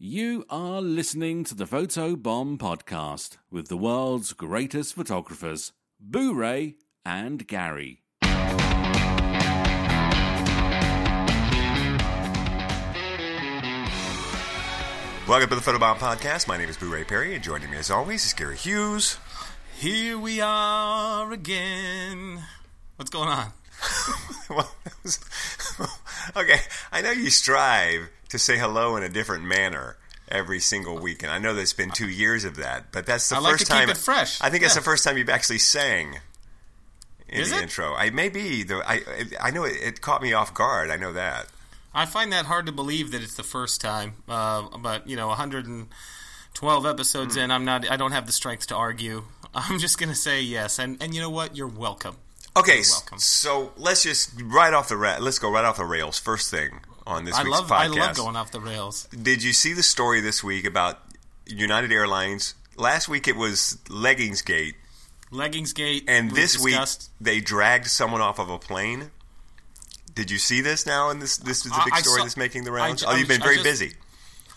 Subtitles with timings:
[0.00, 6.76] You are listening to the Photo Bomb podcast with the world's greatest photographers, Boo Ray
[7.04, 8.04] and Gary.
[8.22, 8.38] Welcome
[15.48, 16.46] to the Photobomb Podcast.
[16.46, 19.18] My name is Boo Ray Perry, and joining me as always is Gary Hughes.
[19.80, 22.44] Here we are again.
[22.94, 23.52] What's going on?
[24.48, 25.18] well, that was,
[26.36, 26.60] okay,
[26.92, 29.96] I know you strive to say hello in a different manner
[30.28, 33.36] every single week, and I know there's been two years of that, but that's the
[33.36, 33.88] I like first keep time.
[33.90, 34.40] it fresh.
[34.42, 34.80] I think that's Yeah.
[34.80, 36.18] the first time you've actually sang
[37.28, 37.62] in Is the it?
[37.62, 37.94] intro.
[37.94, 39.02] I maybe the I
[39.40, 40.90] I know it, it caught me off guard.
[40.90, 41.46] I know that.
[41.94, 44.14] I find that hard to believe that it's the first time.
[44.28, 47.40] Uh, but you know, 112 episodes Hmm.
[47.40, 47.90] in, I'm not.
[47.90, 49.24] I don't have the strength to argue.
[49.54, 51.56] I'm just going to say yes, and and you know what?
[51.56, 52.16] You're welcome.
[52.58, 53.18] Okay, You're s- welcome.
[53.18, 56.18] so let's just right off the ra- let's go right off the rails.
[56.18, 57.68] First thing on this I week's love.
[57.68, 57.70] podcast.
[57.80, 59.04] I love going off the rails.
[59.10, 60.98] Did you see the story this week about
[61.46, 62.54] United Airlines?
[62.76, 64.74] Last week it was Leggings Gate,
[65.30, 66.04] Leggings gate.
[66.08, 67.10] and was this discussed.
[67.20, 69.10] week they dragged someone off of a plane.
[70.14, 71.10] Did you see this now?
[71.10, 73.02] And this this is the big I story saw- that's making the rounds.
[73.02, 73.92] ju- oh, you've been I very just- busy.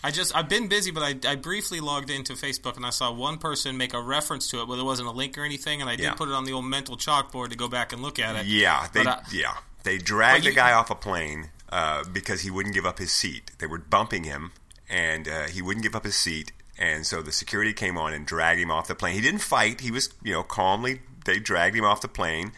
[0.04, 3.12] I just I've been busy, but I, I briefly logged into Facebook and I saw
[3.12, 5.90] one person make a reference to it, but there wasn't a link or anything, and
[5.90, 6.14] I did Yeah.
[6.14, 8.46] put it on the old mental chalkboard to go back and look at it.
[8.48, 12.50] Yeah, they uh, yeah they dragged but a guy off a plane uh, because he
[12.52, 13.52] wouldn't give up his seat.
[13.60, 14.52] They were bumping him,
[14.90, 16.52] and uh, he wouldn't give up his seat.
[16.80, 19.14] And so the security came on and dragged him off the plane.
[19.14, 19.82] He didn't fight.
[19.82, 21.02] He was you know calmly.
[21.26, 22.54] They dragged him off the plane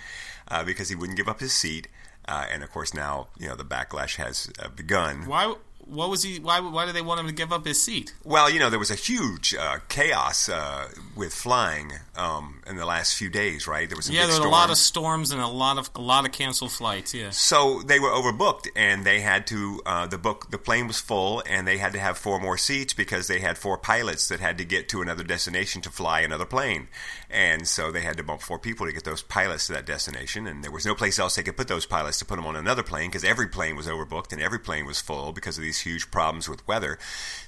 [0.48, 1.90] uh, because he wouldn't give up his seat.
[2.26, 5.26] Uh, and of course now you know the backlash has uh, begun.
[5.26, 5.54] Why?
[5.86, 6.40] What was he?
[6.40, 6.60] Why?
[6.60, 8.14] Why did they want him to give up his seat?
[8.24, 12.86] Well, you know, there was a huge uh, chaos uh, with flying um, in the
[12.86, 13.88] last few days, right?
[13.90, 15.30] There was some Yeah, there were a lot of storms.
[15.30, 17.14] storms and a lot of a lot of canceled flights.
[17.14, 17.30] Yeah.
[17.32, 19.82] So they were overbooked, and they had to.
[19.86, 22.94] Uh, the book, the plane was full, and they had to have four more seats
[22.94, 26.46] because they had four pilots that had to get to another destination to fly another
[26.46, 26.88] plane,
[27.30, 30.48] and so they had to bump four people to get those pilots to that destination.
[30.48, 32.56] And there was no place else they could put those pilots to put them on
[32.56, 35.73] another plane because every plane was overbooked and every plane was full because of these
[35.82, 36.98] huge problems with weather.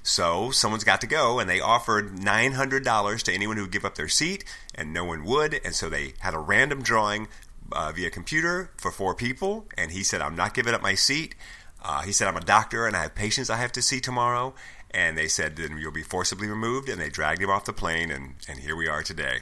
[0.04, 3.72] So someone's got to go, and they offered nine hundred dollars to anyone who would
[3.72, 4.44] give up their seat,
[4.74, 7.28] and no one would, and so they had a random drawing
[7.72, 11.36] uh, via computer for four people, and he said, "I'm not giving up my seat."
[11.84, 14.54] Uh, he said, "I'm a doctor and I have patients I have to see tomorrow."
[14.92, 18.12] And they said, "Then you'll be forcibly removed," and they dragged him off the plane,
[18.12, 19.40] and, and here we are today.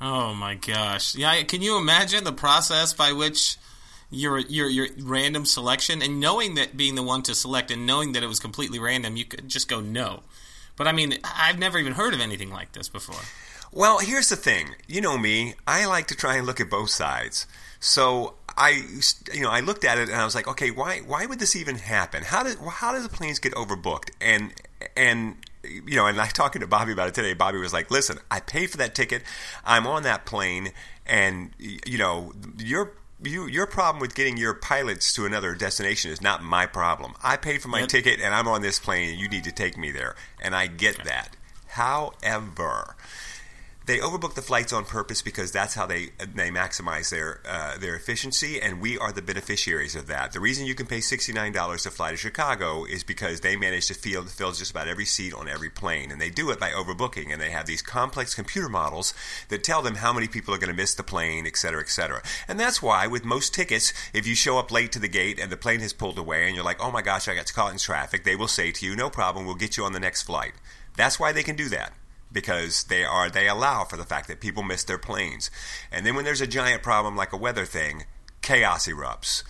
[0.00, 1.14] Oh my gosh.
[1.14, 1.42] Yeah.
[1.44, 3.56] Can you imagine the process by which
[4.10, 8.12] your your your random selection and knowing that being the one to select and knowing
[8.12, 10.22] that it was completely random, you could just go no.
[10.76, 13.20] But I mean, I've never even heard of anything like this before.
[13.72, 14.74] Well, here's the thing.
[14.86, 15.54] You know me.
[15.66, 17.46] I like to try and look at both sides.
[17.80, 18.82] So I,
[19.32, 21.56] you know, I looked at it and I was like, okay, why, why would this
[21.56, 22.22] even happen?
[22.22, 24.10] How did, how do the planes get overbooked?
[24.20, 24.52] And,
[24.96, 27.34] and, you know, and I talking to Bobby about it today.
[27.34, 29.22] Bobby was like, listen, I paid for that ticket.
[29.64, 30.70] I'm on that plane,
[31.04, 36.20] and you know, your you, your problem with getting your pilots to another destination is
[36.20, 37.14] not my problem.
[37.22, 37.88] I paid for my Yep.
[37.88, 40.14] ticket and I'm on this plane and you need to take me there.
[40.40, 41.36] And I get that.
[41.68, 42.96] However,
[43.86, 47.94] they overbook the flights on purpose because that's how they they maximize their uh, their
[47.94, 50.32] efficiency, and we are the beneficiaries of that.
[50.32, 53.54] The reason you can pay sixty nine dollars to fly to Chicago is because they
[53.54, 56.58] manage to fill fill just about every seat on every plane, and they do it
[56.58, 57.32] by overbooking.
[57.32, 59.14] And they have these complex computer models
[59.48, 61.88] that tell them how many people are going to miss the plane, et cetera, et
[61.88, 62.22] cetera.
[62.48, 65.50] And that's why with most tickets, if you show up late to the gate and
[65.50, 67.78] the plane has pulled away, and you're like, oh my gosh, I got caught in
[67.78, 70.54] traffic, they will say to you, no problem, we'll get you on the next flight.
[70.96, 71.92] That's why they can do that
[72.36, 75.50] because they are they allow for the fact that people miss their planes.
[75.90, 78.04] And then when there's a giant problem like a weather thing,
[78.42, 79.42] chaos erupts.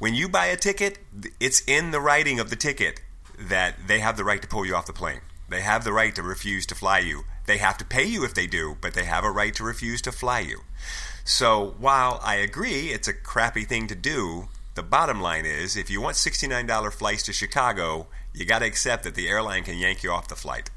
[0.00, 0.98] When you buy a ticket,
[1.38, 3.00] it's in the writing of the ticket
[3.38, 5.20] that they have the right to pull you off the plane.
[5.48, 7.22] They have the right to refuse to fly you.
[7.46, 10.02] They have to pay you if they do, but they have a right to refuse
[10.02, 10.62] to fly you.
[11.24, 15.90] So while I agree it's a crappy thing to do, the bottom line is if
[15.90, 20.02] you want $69 flights to Chicago, you got to accept that the airline can yank
[20.02, 20.70] you off the flight.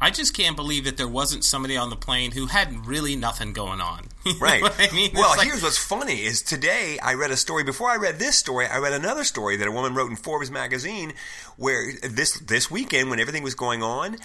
[0.00, 3.52] I just can't believe that there wasn't somebody on the plane who had really nothing
[3.52, 4.08] going on.
[4.40, 4.60] Right.
[4.64, 7.62] I mean, well, like- here's what's funny is today I read a story.
[7.62, 10.50] Before I read this story, I read another story that a woman wrote in Forbes
[10.50, 11.12] magazine,
[11.56, 14.16] where this this weekend when everything was going on,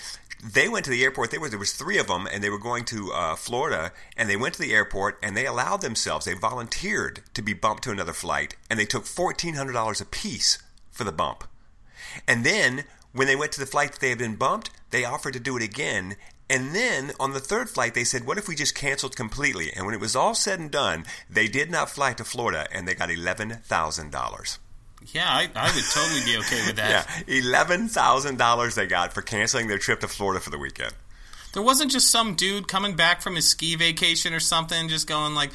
[0.44, 1.30] they went to the airport.
[1.30, 4.28] There was there was three of them, and they were going to uh, Florida, and
[4.28, 7.92] they went to the airport, and they allowed themselves, they volunteered to be bumped to
[7.92, 10.58] another flight, and they took fourteen hundred dollars a piece
[10.90, 11.44] for the bump.
[12.28, 15.34] And then when they went to the flight that they had been bumped, they offered
[15.34, 16.16] to do it again.
[16.50, 19.72] And then on the third flight, they said, What if we just canceled completely?
[19.74, 22.88] And when it was all said and done, they did not fly to Florida and
[22.88, 24.58] they got $11,000.
[25.08, 27.08] Yeah, I, I would totally be okay with that.
[27.28, 30.94] Yeah, eleven thousand dollars they got for canceling their trip to Florida for the weekend.
[31.54, 35.34] There wasn't just some dude coming back from his ski vacation or something, just going
[35.34, 35.52] like,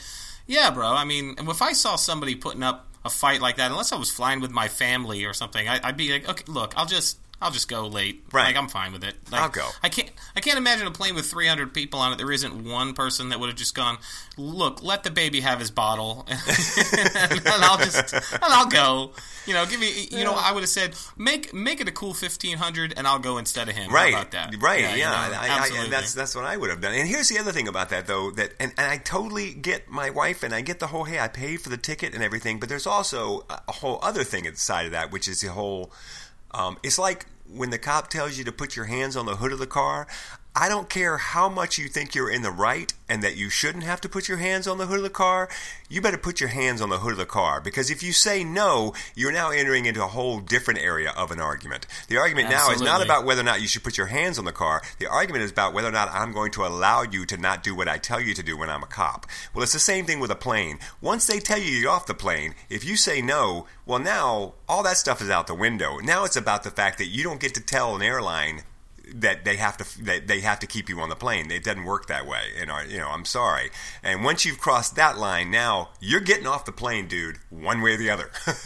[0.46, 3.92] "Yeah, bro." I mean, if I saw somebody putting up a fight like that, unless
[3.92, 6.86] I was flying with my family or something, I, would be like, "Okay, look, I'll
[6.86, 8.24] just I'll just go late.
[8.32, 8.46] Right.
[8.46, 9.14] Like I'm fine with it.
[9.30, 9.68] Like, I'll go.
[9.82, 10.10] I can't.
[10.34, 12.16] I can't imagine a plane with 300 people on it.
[12.16, 13.98] There isn't one person that would have just gone.
[14.38, 19.12] Look, let the baby have his bottle, and, I'll just and I'll go.
[19.46, 20.08] You know, give me.
[20.10, 23.36] You know, I would have said make make it a cool 1500, and I'll go
[23.36, 23.92] instead of him.
[23.92, 24.14] Right.
[24.14, 24.54] How about that?
[24.62, 24.80] Right.
[24.80, 24.94] Yeah.
[24.94, 25.90] you know, I, I, absolutely.
[25.90, 26.94] that's that's what I would have done.
[26.94, 30.08] And here's the other thing about that, though, that and, and I totally get my
[30.08, 32.70] wife, and I get the whole hey, I paid for the ticket and everything, but
[32.70, 35.92] there's also a whole other thing inside of that, which is the whole.
[36.56, 39.52] Um, it's like when the cop tells you to put your hands on the hood
[39.52, 40.06] of the car,
[40.58, 43.84] I don't care how much you think you're in the right and that you shouldn't
[43.84, 45.50] have to put your hands on the hood of the car,
[45.90, 48.42] you better put your hands on the hood of the car because if you say
[48.42, 51.86] no, you're now entering into a whole different area of an argument.
[52.08, 54.46] The argument now is not about whether or not you should put your hands on
[54.46, 54.80] the car.
[54.98, 57.74] The argument is about whether or not I'm going to allow you to not do
[57.74, 59.26] what I tell you to do when I'm a cop.
[59.52, 60.78] Well, it's the same thing with a plane.
[61.02, 64.82] Once they tell you you're off the plane, if you say no, well, now all
[64.84, 65.98] that stuff is out the window.
[65.98, 68.62] Now it's about the fact that you don't get to tell an airline
[69.14, 71.50] that they have to that they have to keep you on the plane.
[71.50, 72.42] It doesn't work that way.
[72.58, 73.70] And our, you know, I'm sorry.
[74.02, 77.94] And once you've crossed that line, now you're getting off the plane, dude, one way
[77.94, 78.30] or the other.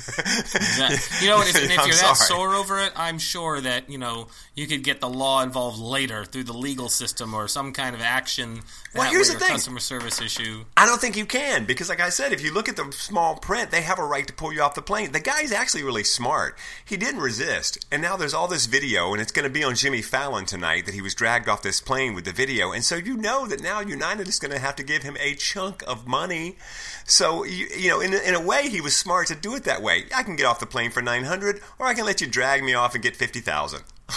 [0.60, 1.26] Exactly.
[1.26, 4.66] You know, if, if you're that sore over it, I'm sure that you know you
[4.66, 8.60] could get the law involved later through the legal system or some kind of action.
[8.94, 9.50] Well, here's the thing.
[9.50, 10.64] customer service issue.
[10.76, 13.36] I don't think you can because, like I said, if you look at the small
[13.36, 15.12] print, they have a right to pull you off the plane.
[15.12, 16.56] The guy's actually really smart.
[16.84, 19.74] He didn't resist, and now there's all this video, and it's going to be on
[19.74, 22.96] Jimmy Fallon tonight that he was dragged off this plane with the video, and so
[22.96, 26.06] you know that now United is going to have to give him a chunk of
[26.06, 26.56] money.
[27.04, 29.64] So you, you know, in a- in a way, he was smart to do it
[29.64, 30.04] that way.
[30.14, 32.62] I can get off the plane for nine hundred, or I can let you drag
[32.62, 33.82] me off and get fifty thousand.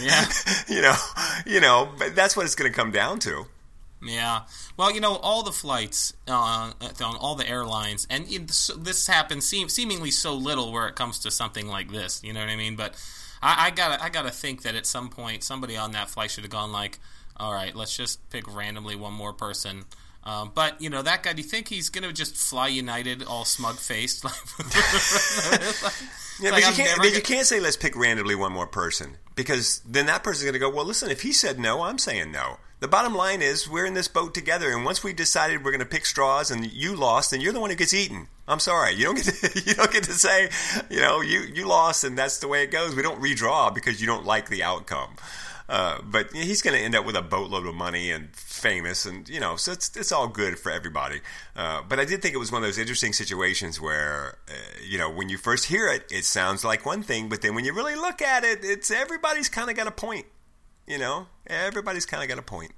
[0.00, 0.24] Yeah.
[0.68, 0.94] you know,
[1.44, 3.46] you know, but that's what it's going to come down to.
[4.02, 4.42] Yeah.
[4.76, 6.32] Well, you know, all the flights uh,
[7.02, 11.30] on all the airlines, and this happens seem, seemingly so little where it comes to
[11.32, 12.22] something like this.
[12.22, 12.76] You know what I mean?
[12.76, 12.94] But
[13.42, 16.44] I, I gotta, I gotta think that at some point somebody on that flight should
[16.44, 16.98] have gone like,
[17.36, 19.84] "All right, let's just pick randomly one more person."
[20.24, 21.32] Um, but you know that guy.
[21.32, 24.24] Do you think he's gonna just fly United, all smug faced?
[26.42, 29.18] Yeah, Like, but, you can't, but gonna- can't say let's pick randomly one more person
[29.34, 32.32] because then that person's going to go, well, listen, if he said no, I'm saying
[32.32, 32.56] no.
[32.80, 35.80] The bottom line is we're in this boat together, and once we decided we're going
[35.80, 38.26] to pick straws and you lost, then you're the one who gets eaten.
[38.48, 40.48] I'm sorry, you don't get to, you don't get to say,
[40.88, 42.94] you know, you you lost, and that's the way it goes.
[42.94, 45.16] We don't redraw because you don't like the outcome.
[45.68, 49.28] Uh, but he's going to end up with a boatload of money and famous, and
[49.28, 51.20] you know, so it's it's all good for everybody.
[51.54, 54.96] Uh, but I did think it was one of those interesting situations where, uh, you
[54.96, 57.74] know, when you first hear it, it sounds like one thing, but then when you
[57.74, 60.24] really look at it, it's everybody's kind of got a point.
[60.90, 62.72] You know, everybody's kind of got a point.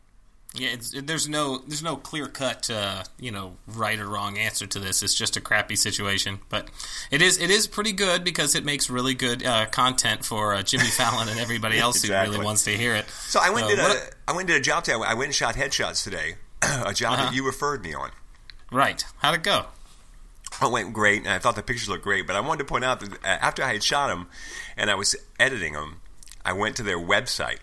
[0.55, 4.67] Yeah, it's, there's no there's no clear cut uh, you know right or wrong answer
[4.67, 5.03] to this.
[5.03, 6.69] It's just a crappy situation, but
[7.11, 10.63] it is it is pretty good because it makes really good uh, content for uh,
[10.63, 13.07] Jimmy Fallon and everybody else who really wants to hear it.
[13.09, 14.99] So I went Uh, and did what a I went did a job today.
[15.03, 17.25] I went and shot headshots today, a job Uh-huh.
[17.25, 18.11] that you referred me on.
[18.71, 19.03] right?
[19.21, 19.65] How'd it go?
[20.61, 22.27] It went great, and I thought the pictures looked great.
[22.27, 24.29] But I wanted to point out that uh, after I had shot them
[24.77, 26.03] and I was editing them,
[26.45, 27.57] I went to their website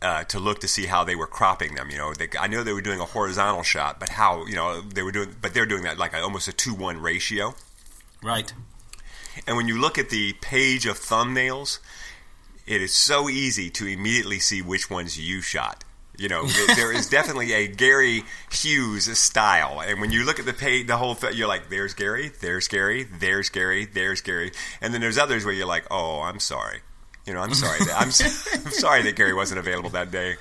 [0.00, 1.90] uh, to look to see how they were cropping them.
[1.90, 4.80] You know, they, I know they were doing a horizontal shot, but how you know
[4.80, 7.54] they were doing, but they're doing that like a, almost a two one ratio.
[8.22, 8.52] Right.
[9.46, 11.78] And when you look at the page of thumbnails,
[12.66, 15.84] it is so easy to immediately see which ones you shot.
[16.16, 20.52] You know, there is definitely a Gary Hughes style, and when you look at the
[20.52, 24.92] page, the whole th- you're like, "There's Gary, there's Gary, there's Gary, there's Gary," and
[24.92, 26.80] then there's others where you're like, "Oh, I'm sorry."
[27.28, 27.78] You know, I'm sorry.
[27.80, 28.06] That, I'm,
[28.66, 30.36] I'm sorry that Gary wasn't available that day.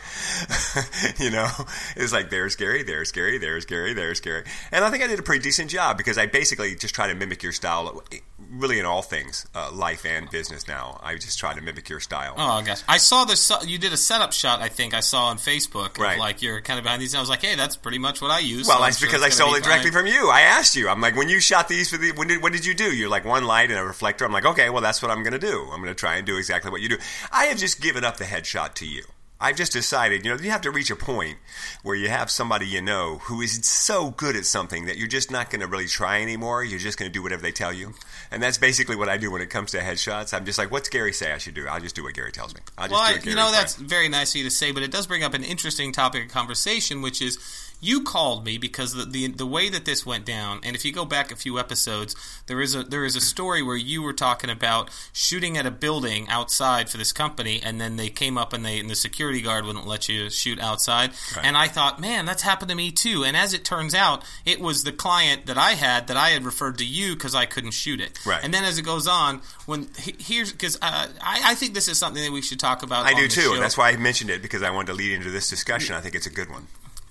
[1.20, 1.50] you know,
[1.96, 5.20] it's like there's Gary, there's Gary, there's Gary, there's Gary, and I think I did
[5.20, 8.04] a pretty decent job because I basically just try to mimic your style,
[8.52, 10.68] really in all things, uh, life and business.
[10.68, 12.34] Now, I just try to mimic your style.
[12.38, 13.52] Oh gosh, I saw this.
[13.66, 14.62] You did a setup shot.
[14.62, 15.92] I think I saw on Facebook.
[15.96, 16.20] of, Right.
[16.20, 17.14] like you're kind of behind these.
[17.14, 18.68] And I was like, hey, that's pretty much what I use.
[18.68, 20.04] Well, so that's sure because I stole be it directly fine.
[20.04, 20.30] from you.
[20.30, 20.90] I asked you.
[20.90, 22.94] I'm like, when you shot these for the, when did, what did you do?
[22.96, 24.26] You're like one light and a reflector.
[24.26, 25.62] I'm like, okay, well, that's what I'm going to do.
[25.72, 26.98] I'm going to try and do exactly what you do.
[27.32, 29.04] I have just given up the headshot to you.
[29.40, 31.38] I've just decided, you know, you have to reach a point
[31.84, 35.30] where you have somebody you know who is so good at something that you're just
[35.30, 36.64] not going to really try anymore.
[36.64, 37.94] You're just going to do whatever they tell you.
[38.32, 40.34] And that's basically what I do when it comes to headshots.
[40.34, 41.68] I'm just like, what's Gary say I should do?
[41.68, 42.62] I'll just do what Gary tells me.
[42.78, 44.82] I'll just well, do I, you know, that's very nice of you to say, but
[44.82, 47.38] it does bring up an interesting topic of conversation, which is
[47.80, 50.92] you called me because the, the, the way that this went down, and if you
[50.92, 52.16] go back a few episodes,
[52.48, 55.72] there is a there is a story where you were talking about shooting at a
[55.72, 59.42] building outside for this company, and then they came up and they and the security
[59.42, 61.46] guard wouldn't let you shoot outside, Right.
[61.46, 63.24] and I thought, man, that's happened to me too.
[63.24, 66.44] And as it turns out, it was the client that I had that I had
[66.46, 68.18] referred to you because I couldn't shoot it.
[68.26, 68.44] Right.
[68.44, 71.88] And then as it goes on, when he- here's because uh, I, I think this
[71.88, 73.06] is something that we should talk about.
[73.06, 73.54] I do too, show.
[73.54, 75.96] and that's why I mentioned it because I wanted to lead into this discussion.
[75.96, 76.68] I think it's a good one.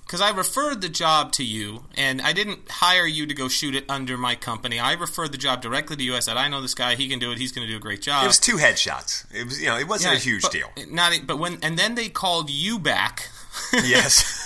[0.07, 3.75] Because I referred the job to you, and I didn't hire you to go shoot
[3.75, 4.79] it under my company.
[4.79, 6.15] I referred the job directly to you.
[6.15, 7.39] I said, "I know this guy; he can do it.
[7.39, 9.25] He's going to do a great job." It was two headshots.
[9.35, 10.71] It was, you know, it wasn't Yeah, a huge but- deal.
[10.89, 13.29] Not, but when and then they called you back.
[13.73, 14.43] Yes.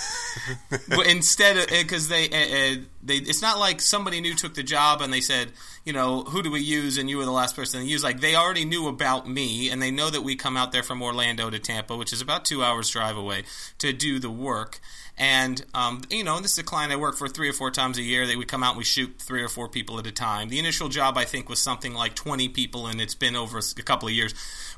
[0.69, 5.11] But instead because they uh, they it's not like somebody new took the job and
[5.11, 5.51] they said
[5.85, 6.97] you know who do we use?
[6.97, 9.81] And you were the last person to use like they already knew about me and
[9.81, 12.63] they know that we come out there from Orlando to Tampa which is about two
[12.63, 13.43] hours drive away
[13.79, 14.79] to do the work.
[15.17, 17.97] And um, you know this is a client I work for three or four times
[17.97, 18.25] a year.
[18.27, 20.49] That we come out and we shoot three or four people at a time.
[20.49, 23.83] The initial job I think was something like 20 people and it's been over a
[23.83, 24.33] couple of years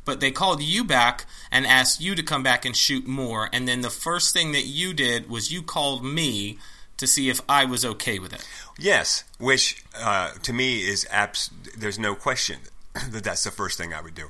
[0.06, 3.50] but they called you back and asked you to come back and shoot more.
[3.54, 6.58] And then the first thing that you did was you called me
[6.98, 8.48] to see if I was okay with it.
[8.78, 12.60] yes, which uh, to me is abs- there's no question
[13.12, 14.30] that that's the first thing I would do.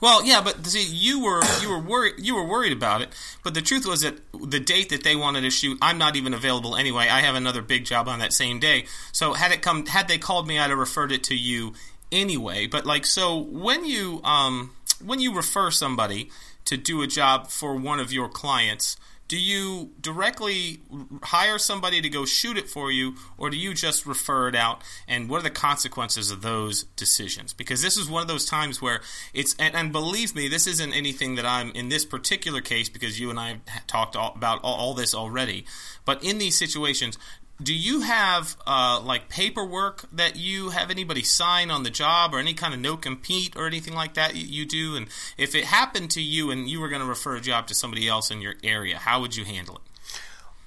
[0.00, 3.08] Well, yeah, but see, you were you were worried you were worried about it.
[3.42, 6.34] But the truth was that the date that they wanted to shoot, I'm not even
[6.34, 7.08] available anyway.
[7.08, 8.86] I have another big job on that same day.
[9.12, 11.72] So had it come, had they called me, I'd have referred it to you
[12.10, 12.66] anyway.
[12.66, 14.72] But like, so when you um
[15.04, 16.30] when you refer somebody
[16.66, 18.96] to do a job for one of your clients.
[19.28, 20.80] Do you directly
[21.22, 24.82] hire somebody to go shoot it for you, or do you just refer it out?
[25.08, 27.52] And what are the consequences of those decisions?
[27.52, 29.00] Because this is one of those times where
[29.34, 33.18] it's, and, and believe me, this isn't anything that I'm in this particular case because
[33.18, 35.64] you and I have talked all, about all, all this already.
[36.04, 37.18] But in these situations,
[37.62, 42.38] do you have uh, like paperwork that you have anybody sign on the job or
[42.38, 44.94] any kind of no compete or anything like that you, do?
[44.96, 45.06] And
[45.38, 48.08] if it happened to you and you were going to refer a job to somebody
[48.08, 49.82] else in your area, how would you handle it?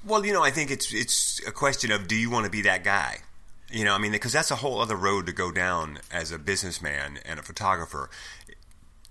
[0.04, 2.62] Well, you know, I think it's it's a question of do you want to be
[2.62, 3.18] that guy?
[3.72, 6.40] You know, I mean, because that's a whole other road to go down as a
[6.40, 8.10] businessman and a photographer.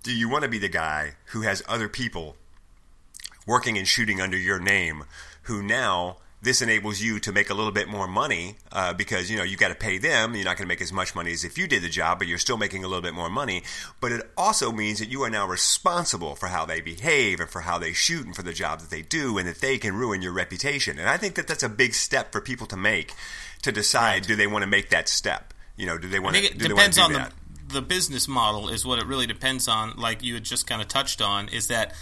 [0.03, 2.37] Do you want to be the guy who has other people
[3.47, 5.05] working and shooting under your name
[5.43, 9.37] who now this enables you to make a little bit more money uh, because you
[9.37, 10.35] know you got to pay them.
[10.35, 12.29] You're not going to make as much money as if you did the job, but
[12.29, 13.63] you're still making a little bit more money.
[14.01, 17.63] But it also means that you are now responsible for how they behave and for
[17.63, 20.23] how they shoot and for the job that they do, and that they can ruin
[20.23, 20.99] your reputation.
[20.99, 23.15] And I think that that's a big step for people to make
[23.63, 25.53] to decide do they want to make that step.
[25.77, 26.43] You know, do they want to?
[26.43, 27.31] it do they want depends do on that?
[27.31, 29.97] the the business model is what it really depends on.
[29.97, 31.95] Like you had just kind of touched on, is that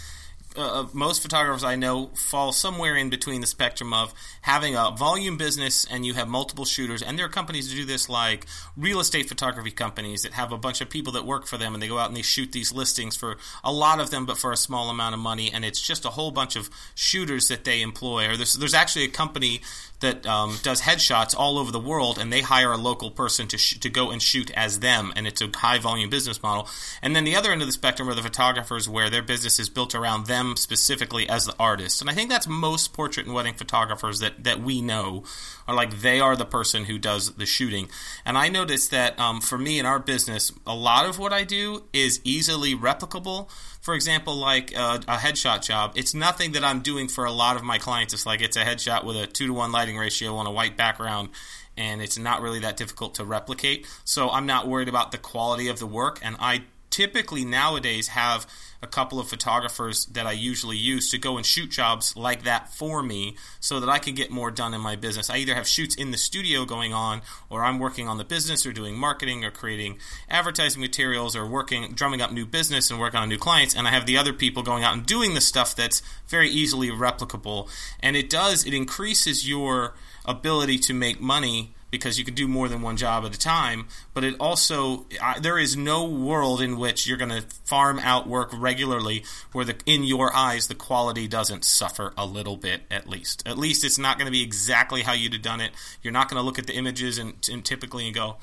[0.57, 5.37] uh, most photographers I know fall somewhere in between the spectrum of having a volume
[5.37, 7.01] business and you have multiple shooters.
[7.01, 8.45] And there are companies that do this, like
[8.75, 11.81] real estate photography companies that have a bunch of people that work for them and
[11.81, 14.51] they go out and they shoot these listings for a lot of them, but for
[14.51, 15.51] a small amount of money.
[15.51, 18.29] And it's just a whole bunch of shooters that they employ.
[18.29, 19.61] Or there's, there's actually a company
[19.99, 23.57] that um, does headshots all over the world, and they hire a local person to
[23.57, 26.67] sh- to go and shoot as them, and it's a high volume business model.
[27.01, 29.69] And then the other end of the spectrum are the photographers, where their business is
[29.69, 32.01] built around them specifically as the artist.
[32.01, 35.23] And I think that's most portrait and wedding photographers that that we know
[35.67, 37.89] are like they are the person who does the shooting.
[38.25, 41.43] And I noticed that um, for me in our business, a lot of what I
[41.43, 43.49] do is easily replicable
[43.87, 47.55] for example, like uh, a headshot job, it's nothing that I'm doing for a lot
[47.55, 48.13] of my clients.
[48.13, 51.29] It's like it's a headshot with a two to one ratio on a white background,
[51.77, 53.85] and it's not really that difficult to replicate.
[54.03, 58.47] So I'm not worried about the quality of the work, and I typically nowadays have
[58.81, 62.71] a couple of photographers that I usually use to go and shoot jobs like that
[62.73, 65.29] for me so that I can get more done in my business.
[65.29, 68.65] I either have shoots in the studio going on or I'm working on the business
[68.65, 69.97] or doing marketing or creating
[70.29, 73.91] advertising materials or working drumming up new business and working on new clients and I
[73.91, 78.15] have the other people going out and doing the stuff that's very easily replicable and
[78.15, 82.81] it does it increases your ability to make money because you can do more than
[82.81, 83.87] one job at a time.
[84.13, 88.27] But it also I, there is no world in which you're going to farm out
[88.27, 93.07] work regularly where the in your eyes the quality doesn't suffer a little bit at
[93.07, 93.43] least.
[93.47, 95.71] At least it's not going to be exactly how you'd have done it.
[96.01, 98.37] You're not going to look at the images and, and typically and go.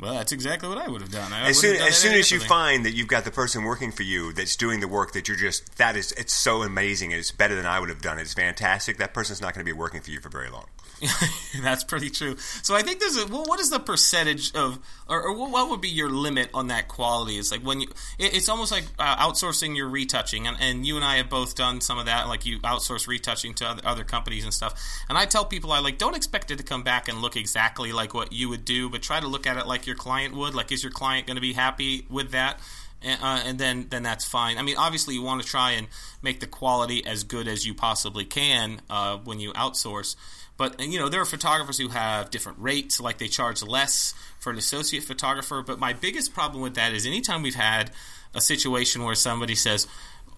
[0.00, 1.32] Well, that's exactly what I would have done.
[1.32, 3.62] I As soon have done as soon as you find that you've got the person
[3.62, 7.12] working for you that's doing the work that you're just that is it's so amazing
[7.12, 8.18] it's better than I would have done.
[8.18, 8.96] It's fantastic.
[8.96, 10.66] That person's not going to be working for you for very long.
[11.62, 12.36] That's pretty true.
[12.62, 13.44] So I think there's a well.
[13.44, 17.38] What is the percentage of, or, or what would be your limit on that quality?
[17.38, 20.96] It's like when you, it, it's almost like uh, outsourcing your retouching, and, and you
[20.96, 22.28] and I have both done some of that.
[22.28, 24.80] Like you outsource retouching to other, other companies and stuff.
[25.08, 27.92] And I tell people, I like don't expect it to come back and look exactly
[27.92, 30.54] like what you would do, but try to look at it like your client would.
[30.54, 32.60] Like, is your client going to be happy with that?
[33.04, 34.58] And, uh, and then then that's fine.
[34.58, 35.86] I mean, obviously, you want to try and
[36.22, 40.16] make the quality as good as you possibly can uh, when you outsource.
[40.56, 44.50] But you know, there are photographers who have different rates, like they charge less for
[44.50, 45.62] an associate photographer.
[45.62, 47.90] But my biggest problem with that is anytime we've had
[48.34, 49.86] a situation where somebody says,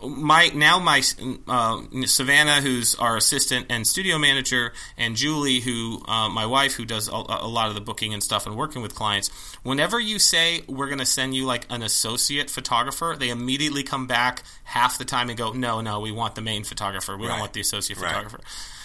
[0.03, 1.03] my now my
[1.49, 6.85] uh, Savannah, who's our assistant and studio manager, and Julie, who uh, my wife, who
[6.85, 9.31] does a, a, lot of the booking and stuff and working with clients.
[9.63, 14.07] Whenever you say we're going to send you like an associate photographer, they immediately come
[14.07, 17.17] back half the time and go, "No, no, we want the main photographer.
[17.17, 17.33] We Right.
[17.33, 18.09] don't want the associate Right.
[18.09, 18.41] photographer."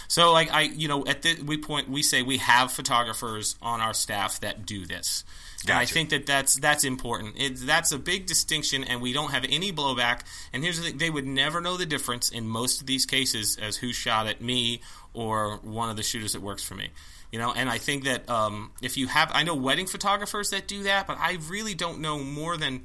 [0.08, 3.80] So, like I, you know, at the we point we say we have photographers on
[3.80, 5.24] our staff that do this.
[5.68, 7.36] And I think that that's that's important.
[7.38, 10.22] It, that's a big distinction, and we don't have any blowback.
[10.54, 13.58] And here's the thing: they would never know the difference in most of these cases
[13.62, 14.82] as who shot at me
[15.14, 16.90] or one of the shooters that works for me.
[17.32, 20.68] You know, and I think that um, if you have, I know wedding photographers that
[20.68, 22.82] do that, but I really don't know more than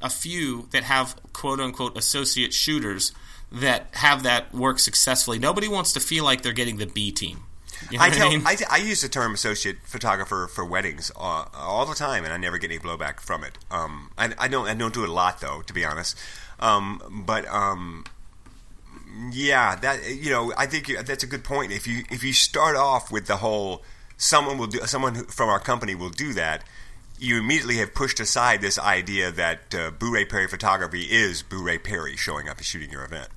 [0.00, 3.12] a few that have quote unquote associate shooters
[3.50, 5.38] that have that work successfully.
[5.38, 7.44] Nobody wants to feel like they're getting the B team.
[7.90, 8.42] You know I tell I mean?
[8.46, 12.36] I, I use the term associate photographer for weddings uh, all the time, and I
[12.36, 13.58] never get any blowback from it.
[13.70, 16.18] Um, I, I don't I don't do it a lot though, to be honest.
[16.60, 18.04] Um, but um,
[19.32, 21.72] yeah, that you know, I think that's a good point.
[21.72, 23.82] If you if you start off with the whole
[24.16, 26.62] someone will do someone from our company will do that.
[27.22, 32.48] You immediately have pushed aside this idea that uh, Perry photography is Boo Perry showing
[32.48, 33.28] up and shooting your event.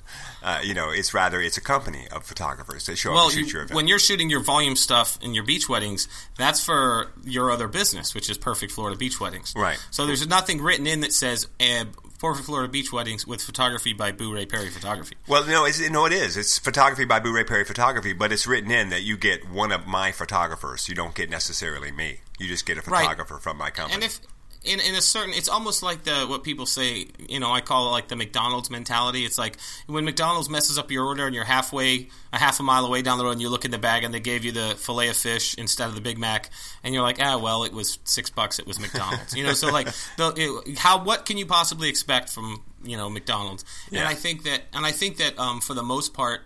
[0.42, 3.48] Uh, you know, it's rather it's a company of photographers that show up and shoot
[3.48, 3.76] you- your event.
[3.76, 8.16] when you're shooting your volume stuff in your beach weddings, that's for your other business,
[8.16, 9.54] which is Perfect Florida Beach Weddings.
[9.56, 9.78] Right.
[9.92, 11.86] So there's nothing written in that says uh,
[12.26, 15.16] Perfect Florida Beach Weddings with photography by Boo Ray Perry Photography.
[15.28, 16.38] Well, no, it's, no, it is.
[16.38, 19.72] It's photography by Boo Ray Perry Photography, but it's written in that you get one
[19.72, 20.90] of my photographers.
[20.90, 22.22] You don't get necessarily me.
[22.40, 23.02] You just get a Right.
[23.02, 23.94] photographer from my company.
[23.96, 24.20] And if
[24.66, 27.08] in, in a certain, it's almost like the what people say.
[27.30, 29.26] You know, I call it like the McDonald's mentality.
[29.26, 29.58] It's like
[29.88, 33.18] when McDonald's messes up your order and you're halfway, a half a mile away down
[33.18, 35.16] the road, and you look in the bag and they gave you the fillet of
[35.16, 36.50] fish instead of the Big Mac,
[36.84, 38.60] and you're like, ah, well, it was six bucks.
[38.60, 39.36] It was McDonald's.
[39.36, 43.10] you know, so like, the, it, how what can you possibly expect from you know
[43.10, 43.64] McDonald's?
[43.92, 46.42] And I think that, and I think that um, for the most part.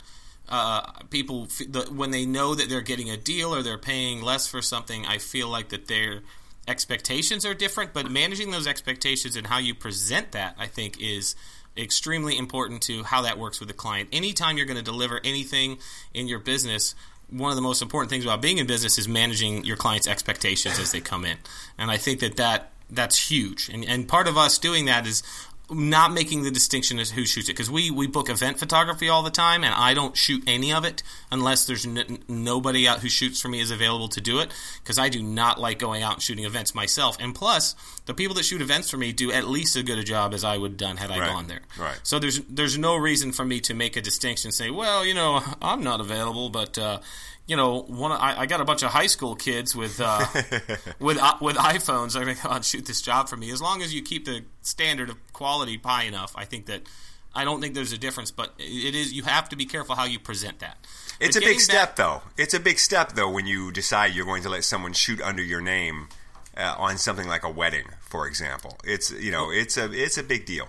[0.51, 4.47] Uh, people, the, when they know that they're getting a deal or they're paying less
[4.47, 6.23] for something, I feel like that they're
[6.69, 11.35] expectations are different, but managing those expectations and how you present that, I think, is
[11.75, 14.09] extremely important to how that works with the client.
[14.11, 15.79] Anytime you're going to deliver anything
[16.13, 16.95] in your business,
[17.29, 20.79] one of the most important things about being in business is managing your client's expectations
[20.79, 21.37] as they come in.
[21.77, 23.69] And I think that, that that's huge.
[23.69, 25.21] And, and part of us doing that is
[25.71, 29.21] not making the distinction as who shoots it because we, we book event photography all
[29.23, 33.09] the time and I don't shoot any of it unless there's n- nobody out who
[33.09, 34.49] shoots for me is available to do it
[34.83, 38.35] because I do not like going out and shooting events myself and plus the people
[38.35, 40.71] that shoot events for me do at least as good a job as I would
[40.71, 41.29] have done had I Right.
[41.29, 41.99] gone there Right.
[42.03, 45.41] so there's there's no reason for me to make a distinction say well you know
[45.61, 46.99] I'm not available but uh,
[47.49, 50.23] you know, one I, I got a bunch of high school kids with uh,
[50.99, 52.15] with uh, with iPhones.
[52.19, 53.51] I'm like, oh, shoot this job for me.
[53.51, 56.83] As long as you keep the standard of quality high enough, I think that
[57.33, 58.31] I don't think there's a difference.
[58.31, 60.77] But it is you have to be careful how you present that.
[61.19, 62.21] it's But a big step, back- though.
[62.37, 65.41] It's a big step, though, when you decide you're going to let someone shoot under
[65.43, 66.07] your name
[66.55, 68.77] uh, on something like a wedding, for example.
[68.83, 70.67] It's you know, it's a it's a big deal.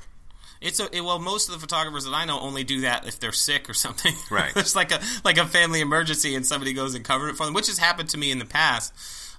[0.60, 3.18] It's a it, well, most of the photographers that I know only do that if
[3.18, 4.14] they're sick or something.
[4.30, 4.52] Right.
[4.54, 7.54] It's like a like a family emergency, and somebody goes and covers it for them,
[7.54, 8.92] which has happened to me in the past.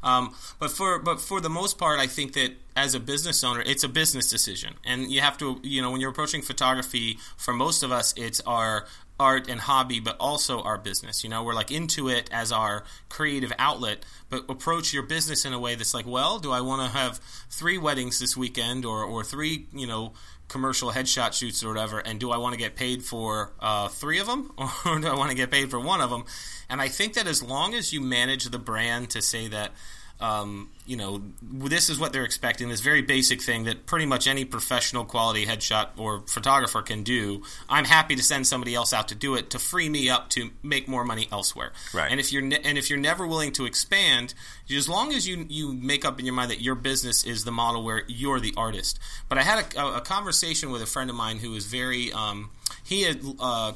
[0.03, 3.62] Um, but for but for the most part, I think that as a business owner,
[3.65, 7.53] it's a business decision, and you have to you know when you're approaching photography, for
[7.53, 8.86] most of us, it's our
[9.19, 11.23] art and hobby, but also our business.
[11.23, 15.53] You know, we're like into it as our creative outlet, but approach your business in
[15.53, 19.03] a way that's like, well, do I want to have three weddings this weekend, or
[19.03, 20.13] or three you know
[20.51, 24.19] commercial headshot shoots or whatever, and do I want to get paid for uh, three
[24.19, 24.51] of them,
[24.85, 26.25] or do I want to get paid for one of them?
[26.69, 29.71] And I think that as long as you manage the brand to say that
[30.19, 32.70] um, you know, this is what they're expecting.
[32.70, 37.44] This very basic thing that pretty much any professional quality headshot or photographer can do.
[37.70, 40.50] I'm happy to send somebody else out to do it to free me up to
[40.63, 41.72] make more money elsewhere.
[41.94, 42.12] Right.
[42.12, 44.34] And if you're ne- and if you're never willing to expand,
[44.70, 47.52] as long as you you make up in your mind that your business is the
[47.52, 49.00] model where you're the artist.
[49.30, 52.12] But I had a, a conversation with a friend of mine who was very.
[52.12, 52.50] Um,
[52.84, 53.74] he had uh,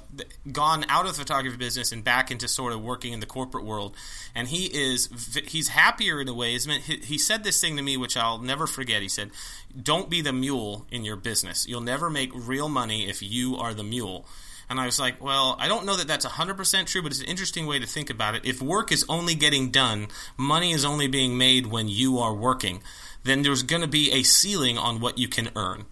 [0.51, 3.63] gone out of the photography business and back into sort of working in the corporate
[3.63, 3.95] world,
[4.33, 5.09] and he is
[5.47, 6.55] he's happier in a way.
[7.03, 9.01] He said this thing to me, which I'll never forget.
[9.01, 9.31] He said,
[9.79, 11.67] "Don't be the mule in your business.
[11.67, 14.25] You'll never make real money if you are the mule."
[14.69, 17.27] And I was like, well, I don't know that that's 100% true, but it's an
[17.27, 18.45] interesting way to think about it.
[18.45, 22.81] If work is only getting done, money is only being made when you are working,
[23.23, 25.85] then there's going to be a ceiling on what you can earn.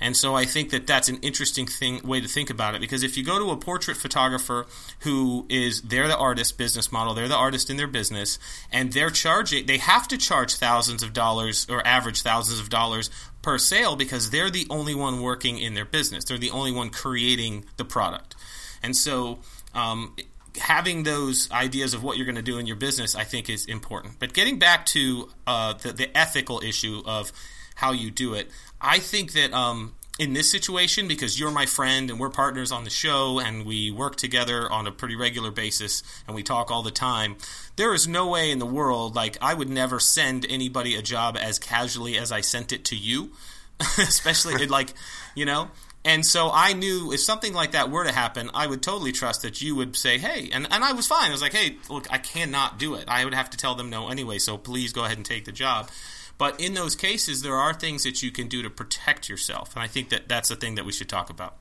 [0.00, 3.02] And so I think that that's an interesting thing way to think about it because
[3.02, 4.66] if you go to a portrait photographer
[5.00, 8.38] who is they're the artist business model, they're the artist in their business,
[8.70, 13.10] and they're charging they have to charge thousands of dollars or average thousands of dollars
[13.42, 16.24] per sale because they're the only one working in their business.
[16.24, 18.34] They're the only one creating the product.
[18.82, 19.38] And so
[19.74, 20.16] um,
[20.58, 23.64] having those ideas of what you're going to do in your business, I think, is
[23.66, 24.18] important.
[24.18, 27.32] But getting back to uh, the, the ethical issue of
[27.76, 28.50] how you do it.
[28.80, 32.84] I think that um, in this situation, because you're my friend and we're partners on
[32.84, 36.82] the show and we work together on a pretty regular basis and we talk all
[36.82, 37.36] the time,
[37.76, 41.36] there is no way in the world, like, I would never send anybody a job
[41.36, 43.32] as casually as I sent it to you,
[43.98, 44.94] especially, like,
[45.34, 45.68] you know?
[46.06, 49.42] And so I knew if something like that were to happen, I would totally trust
[49.42, 51.28] that you would say, hey, and, and I was fine.
[51.28, 53.06] I was like, hey, look, I cannot do it.
[53.08, 55.52] I would have to tell them no anyway, so please go ahead and take the
[55.52, 55.90] job.
[56.38, 59.82] But in those cases, there are things that you can do to protect yourself, and
[59.82, 61.56] I think that that's the thing that we should talk about.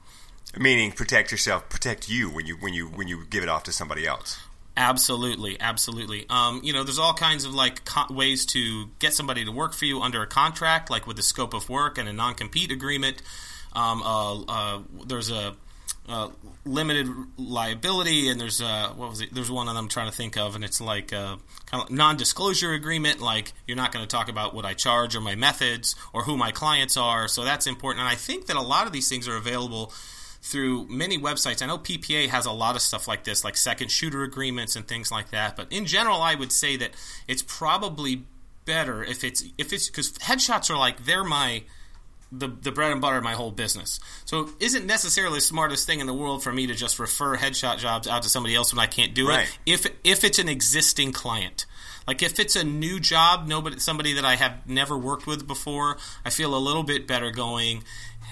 [0.57, 3.71] Meaning, protect yourself, protect you when you when you when you give it off to
[3.71, 4.38] somebody else.
[4.77, 6.25] Absolutely, absolutely.
[6.29, 9.73] Um, you know, there's all kinds of like co- ways to get somebody to work
[9.73, 13.21] for you under a contract, like with the scope of work and a non-compete agreement.
[13.73, 15.55] Um, uh, uh, there's a
[16.08, 16.30] uh,
[16.65, 19.34] limited liability, and there's uh, what was it?
[19.34, 21.89] There's one them I'm trying to think of, and it's like a uh, kind of
[21.91, 23.22] non-disclosure agreement.
[23.22, 26.38] Like you're not going to talk about what I charge or my methods or who
[26.38, 27.28] my clients are.
[27.28, 29.91] So that's important, and I think that a lot of these things are available
[30.41, 31.63] through many websites.
[31.63, 34.88] I know PPA has a lot of stuff like this, like second shooter agreements and
[34.88, 35.56] things like that.
[35.56, 36.91] But in general, I would say that
[37.28, 38.24] it's probably
[38.65, 41.63] better if it's if it's because headshots are like they're my
[42.39, 44.00] the, the bread and butter of my whole business.
[44.26, 47.38] So it isn't necessarily the smartest thing in the world for me to just refer
[47.38, 49.48] headshot jobs out to somebody else when I can't do right.
[49.48, 49.58] it.
[49.65, 51.65] If if it's an existing client.
[52.08, 55.98] Like if it's a new job, nobody somebody that I have never worked with before,
[56.24, 57.84] I feel a little bit better going,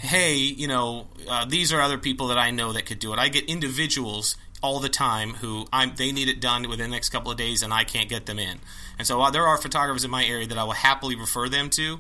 [0.02, 3.20] "Hey, you know, uh, these are other people that I know that could do it."
[3.20, 7.10] I get individuals all the time who I'm they need it done within the next
[7.10, 8.60] couple of days and I can't get them in.
[8.98, 11.70] And so uh, there are photographers in my area that I will happily refer them
[11.72, 12.00] to.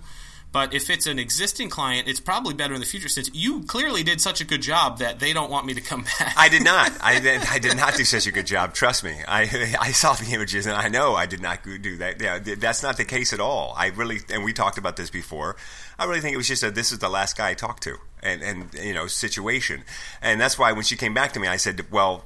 [0.53, 4.03] But if it's an existing client, it's probably better in the future since you clearly
[4.03, 6.35] did such a good job that they don't want me to come back.
[6.37, 6.91] I did not.
[7.01, 8.75] I did, I did not do such a good job.
[8.75, 9.15] Trust me.
[9.27, 12.21] I I saw the images and I know I did not do that.
[12.21, 13.73] Yeah, that's not the case at all.
[13.75, 15.55] I really and we talked about this before.
[15.97, 17.97] I really think it was just a this is the last guy I talked to
[18.21, 19.83] and and you know situation.
[20.21, 22.25] And that's why when she came back to me, I said, well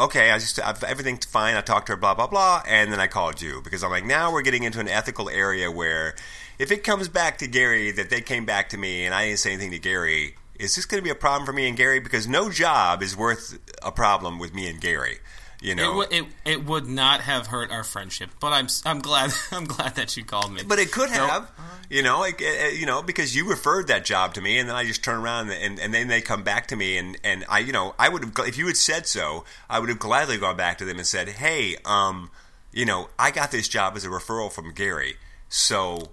[0.00, 1.54] okay, I just I've, everything's fine.
[1.54, 4.04] I talked to her, blah blah blah, and then I called you because I'm like,
[4.04, 6.16] now we're getting into an ethical area where
[6.58, 9.38] if it comes back to Gary that they came back to me and I didn't
[9.38, 12.00] say anything to Gary, is this going to be a problem for me and Gary?
[12.00, 15.18] Because no job is worth a problem with me and Gary.
[15.60, 19.00] You know, it, w- it, it would not have hurt our friendship, but I'm I'm
[19.00, 20.62] glad I'm glad that you called me.
[20.64, 21.50] But it could have,
[21.90, 24.84] you know, like, you know, because you referred that job to me, and then I
[24.84, 27.72] just turn around and, and then they come back to me, and, and I, you
[27.72, 30.78] know, I would have if you had said so, I would have gladly gone back
[30.78, 32.30] to them and said, hey, um,
[32.72, 35.16] you know, I got this job as a referral from Gary,
[35.48, 36.10] so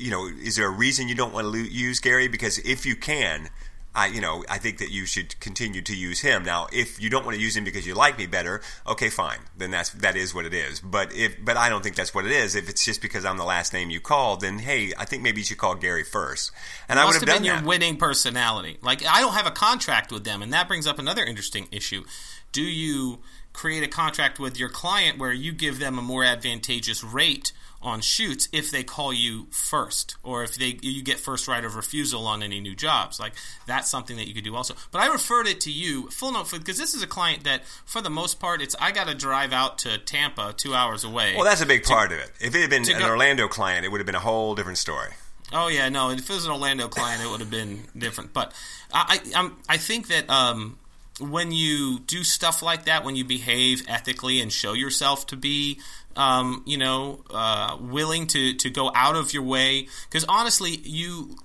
[0.00, 2.28] you know, is there a reason you don't want to use Gary?
[2.28, 3.50] Because if you can,
[3.94, 6.44] I, you know, I think that you should continue to use him.
[6.44, 9.40] Now, if you don't want to use him because you like me better, okay, fine.
[9.56, 10.80] Then that's that is what it is.
[10.80, 12.54] But if, but I don't think that's what it is.
[12.54, 15.40] If it's just because I'm the last name you called, then hey, I think maybe
[15.40, 16.52] you should call Gary first.
[16.88, 17.64] And it I would have, have done been your that.
[17.64, 18.78] winning personality.
[18.80, 22.04] Like I don't have a contract with them, and that brings up another interesting issue.
[22.52, 23.18] Do you
[23.52, 27.52] create a contract with your client where you give them a more advantageous rate?
[27.82, 31.76] On shoots if they call you first or if they you get first right of
[31.76, 33.18] refusal on any new jobs.
[33.18, 33.32] Like
[33.66, 34.74] that's something that you could do also.
[34.90, 38.00] But i referred it to you full note because this is a client that for
[38.00, 41.44] the most part it's i got to drive out to tampa two hours away well
[41.44, 42.30] that's a big to, part of it.
[42.40, 44.78] If it had been an go, orlando client it would have been a whole different
[44.78, 45.10] story.
[45.52, 48.32] Oh yeah no if it was an orlando client it would have been different.
[48.32, 48.52] But
[48.92, 50.78] i i, I'm, I think that um,
[51.20, 55.78] when you do stuff like that, when you behave ethically and show yourself to be,
[56.16, 61.36] um, you know, uh, willing to, to go out of your way, because honestly, you.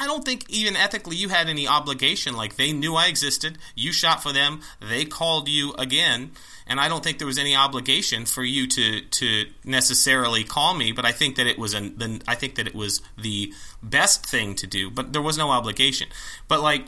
[0.00, 2.36] I don't think even ethically you had any obligation.
[2.36, 3.58] Like they knew I existed.
[3.74, 4.60] You shot for them.
[4.80, 6.32] They called you again,
[6.68, 10.92] and I don't think there was any obligation for you to to necessarily call me.
[10.92, 14.24] But I think that it was an the, I think that it was the best
[14.24, 14.88] thing to do.
[14.90, 16.08] But there was no obligation.
[16.46, 16.84] But like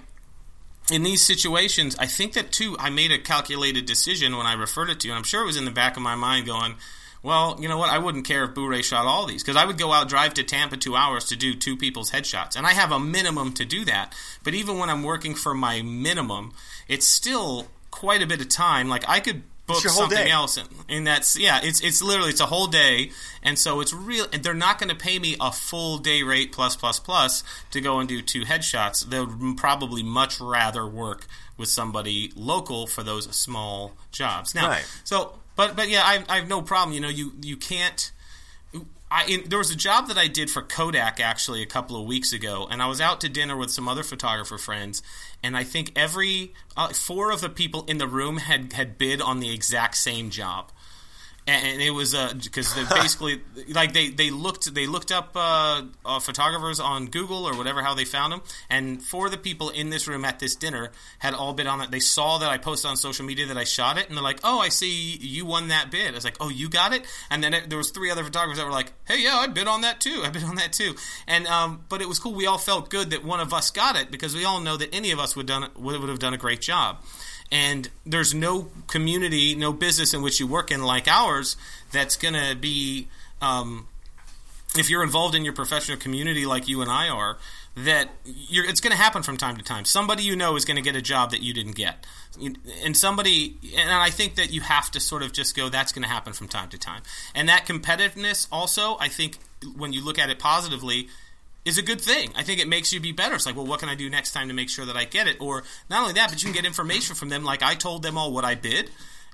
[0.91, 4.91] in these situations, I think that too, I made a calculated decision when I referred
[4.91, 6.75] it to you, and I'm sure it was in the back of my mind going,
[7.23, 7.91] well, you know what?
[7.91, 10.43] I wouldn't care if Boo-Ray shot all these because I would go out drive to
[10.45, 13.85] Tampa two hours to do two people's headshots, and I have a minimum to do
[13.87, 14.15] that.
[14.43, 16.53] But even when I'm working for my minimum,
[16.89, 18.89] it's still quite a bit of time.
[18.89, 20.31] Like I could book something day.
[20.31, 21.61] else, and, and that's yeah.
[21.63, 23.11] It's it's literally it's a whole day,
[23.43, 24.27] and so it's real.
[24.33, 27.81] And they're not going to pay me a full day rate plus plus plus to
[27.81, 29.05] go and do two headshots.
[29.09, 34.55] They would probably much rather work with somebody local for those small jobs.
[34.55, 34.85] Now, Right.
[35.05, 36.95] so but but yeah, I, I have no problem.
[36.95, 38.13] You know, you you can't.
[39.13, 42.07] I, in, there was a job that I did for Kodak actually a couple of
[42.07, 45.03] weeks ago, and I was out to dinner with some other photographer friends,
[45.43, 49.21] and I think every uh, four of the people in the room had had bid
[49.21, 50.71] on the exact same job,
[51.47, 56.19] and, it was because they basically like they, they looked they looked up uh, uh,
[56.21, 59.91] photographers on Google or whatever how they found them, and four of the people in
[59.91, 61.91] this room at this dinner had all bid on it.
[61.91, 64.41] They saw that I posted on social media that I shot it, and they're like,
[64.45, 67.43] "Oh, I see you won that bid." I was like, "Oh, you got it?" And
[67.43, 69.83] then it, there was three other photographers that were like, "Hey, yeah, I bid on
[69.83, 70.23] that too.
[70.25, 70.95] I bid on that too."
[71.27, 72.35] And um, but it was cool.
[72.35, 74.95] We all felt good that one of us got it because we all know that
[74.95, 77.03] any of us would done would, would have done a great job
[77.53, 81.57] and there's no community, no business in which you work in like ours
[81.93, 83.09] that's going to be,
[83.43, 83.89] um,
[84.77, 87.39] if you're involved in your professional community like you and I are,
[87.77, 89.85] that it's going to happen from time to time.
[89.85, 92.05] Somebody you know is going to get a job that you didn't get,
[92.85, 96.03] and somebody, and I think that you have to sort of just go, that's going
[96.03, 97.03] to happen from time to time,
[97.35, 99.39] and that competitiveness also, I think,
[99.77, 101.09] when you look at it positively
[101.65, 102.33] is a good thing.
[102.37, 103.35] I think it makes you be better.
[103.35, 105.27] It's like, well, what can I do next time to make sure that I get
[105.29, 105.37] it?
[105.41, 107.45] Or not only that, but you can get information from them.
[107.45, 108.91] Like I told them all what I bid,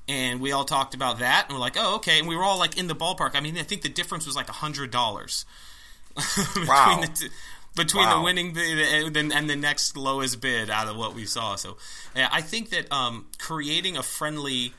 [0.09, 2.59] and we all talked about that, and we're like, oh, okay, and we were all
[2.59, 3.31] like in the ballpark.
[3.35, 5.45] I mean, I think the difference was like a hundred dollars
[6.15, 7.01] between Wow.
[7.03, 7.29] the two.
[7.77, 8.19] Between Wow.
[8.19, 11.57] the winning bid and the, and the next lowest bid out of what we saw,
[11.57, 11.77] so
[12.15, 14.73] yeah, I think that um, creating a friendly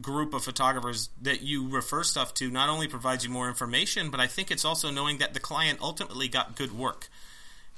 [0.00, 4.20] group of photographers that you refer stuff to not only provides you more information, but
[4.20, 7.08] I think it's also knowing that the client ultimately got good work.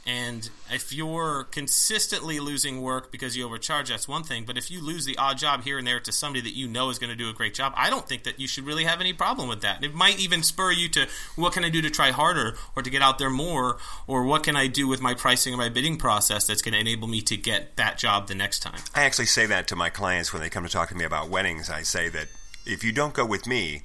[0.05, 4.45] And if you're consistently losing work because you overcharge, that's one thing.
[4.45, 6.91] But if you lose the odd job here and there to somebody that you know
[6.91, 9.01] is going to do a great job, I don't think that you should really have
[9.01, 9.85] any problem with that.
[9.85, 12.91] It might even spur you to what can I do to try harder or to
[12.91, 15.99] get out there more, or what can I do with my pricing or my bidding
[15.99, 18.81] process that's going to enable me to get that job the next time.
[18.95, 21.29] I actually say that to my clients when they come to talk to me about
[21.29, 21.71] weddings.
[21.71, 22.27] I say that
[22.67, 23.83] if you don't go with me,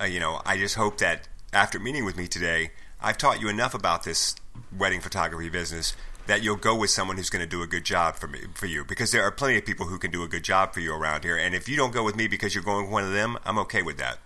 [0.00, 3.48] uh, you know, I just hope that after meeting with me today, I've taught you
[3.48, 4.34] enough about this
[4.76, 5.94] wedding photography business
[6.26, 8.66] that you'll go with someone who's going to do a good job for me for
[8.66, 8.84] you.
[8.84, 11.24] Because there are plenty of people who can do a good job for you around
[11.24, 11.36] here.
[11.38, 13.58] And if you don't go with me because you're going with one of them i'm
[13.60, 14.18] okay with that.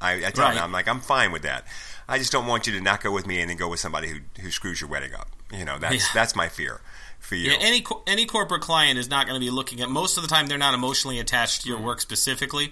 [0.00, 0.54] I, I tell Right.
[0.54, 1.66] them i'm like i'm fine with that.
[2.08, 4.08] I just don't want you to not go with me and then go with somebody
[4.08, 5.28] who, who screws your wedding up.
[5.52, 6.10] You know that's Yeah.
[6.14, 6.80] that's my fear
[7.18, 9.88] for you Yeah, any any corporate client is not going to be looking at.
[9.88, 12.70] Most of the time, they're not emotionally attached to your work specifically.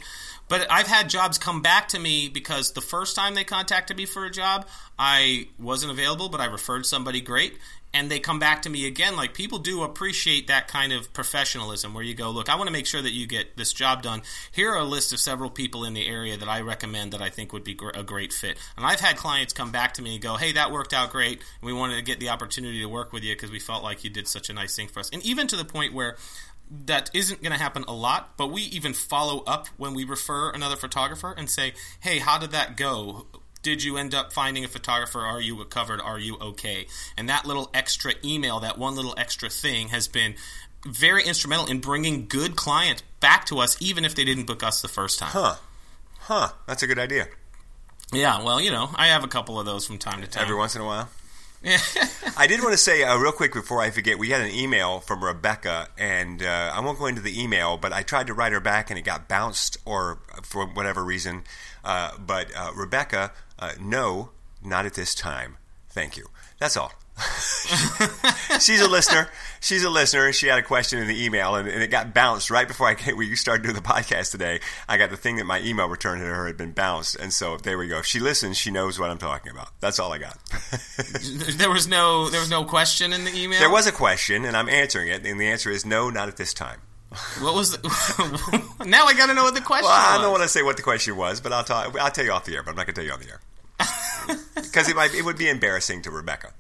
[0.49, 4.05] But I've had jobs come back to me because the first time they contacted me
[4.05, 4.67] for a job,
[4.99, 7.57] I wasn't available, but I referred somebody great,
[7.95, 9.17] and they come back to me again.
[9.17, 12.73] Like people do appreciate that kind of professionalism, where you go, look, I want to
[12.73, 14.23] make sure that you get this job done.
[14.53, 17.31] Here are a list of several people in the area that I recommend that I
[17.31, 18.59] think would be a great fit.
[18.77, 21.41] And I've had clients come back to me and go, hey, that worked out great.
[21.63, 24.11] We wanted to get the opportunity to work with you because we felt like you
[24.11, 25.11] did such a nice thing for us.
[25.13, 26.17] And even to the point where
[26.87, 30.51] that isn't going to happen a lot, but we even follow up when we refer
[30.51, 33.27] another photographer and say, "Hey, how did that go?
[33.65, 35.21] Did you end up finding a photographer?
[35.21, 36.01] Are you covered?
[36.01, 40.37] Are you okay?" And that little extra email, that one little extra thing, has been
[40.87, 44.83] very instrumental in bringing good clients back to us, even if they didn't book us
[44.83, 45.31] the first time.
[45.31, 45.57] huh
[46.21, 47.27] huh that's a good idea
[48.13, 50.43] Yeah, well, you know, I have a couple of those from time to time.
[50.43, 51.09] every once in a while
[52.37, 55.01] I did want to say uh, real quick before I forget, we had an email
[55.01, 58.53] from Rebecca, and uh, I won't go into the email, but I tried to write
[58.53, 61.45] her back and it got bounced, or for whatever reason.
[61.85, 64.31] Uh, but uh, Rebecca, uh, no,
[64.63, 65.57] not at this time.
[65.89, 66.27] Thank you.
[66.59, 66.93] That's all.
[68.61, 69.29] She's a listener.
[69.61, 70.33] She's a listener.
[70.33, 72.95] She had a question in the email, and, and it got bounced right before I
[72.95, 74.61] came, we started doing the podcast today.
[74.89, 77.57] I got the thing that my email returned to her had been bounced, and so
[77.57, 77.99] there we go.
[77.99, 79.69] If she listens, she knows what I'm talking about.
[79.81, 80.39] That's all I got.
[81.57, 83.61] there was no there was no question in the email.
[83.61, 86.37] There was a question, and I'm answering it, and the answer is no, not at
[86.37, 86.81] this time.
[87.41, 87.71] What was?
[87.71, 90.63] The, now I got to know what the question Well, I don't want to say
[90.63, 92.65] what the question was, but I'll tell I'll tell you off the air.
[92.65, 93.41] But I'm not going to tell you on the air
[94.57, 96.53] because it might it would be embarrassing to Rebecca.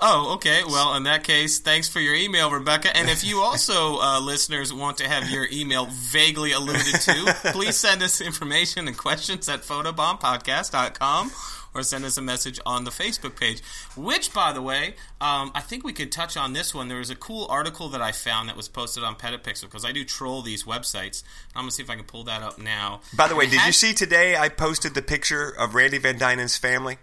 [0.00, 0.62] Oh, okay.
[0.66, 2.94] Well, in that case, thanks for your email, Rebecca.
[2.96, 7.76] And if you also, uh, listeners, want to have your email vaguely alluded to, please
[7.76, 11.30] send us information and questions at photobombpodcast.com
[11.74, 13.62] or send us a message on the Facebook page.
[13.96, 16.88] Which, by the way, um, I think we could touch on this one.
[16.88, 19.92] There was a cool article that I found that was posted on Petapixel because I
[19.92, 21.22] do troll these websites.
[21.54, 23.00] I'm going to see if I can pull that up now.
[23.16, 24.36] By the way, did you see today?
[24.36, 26.98] I posted the picture of Randy Van Dynen's family.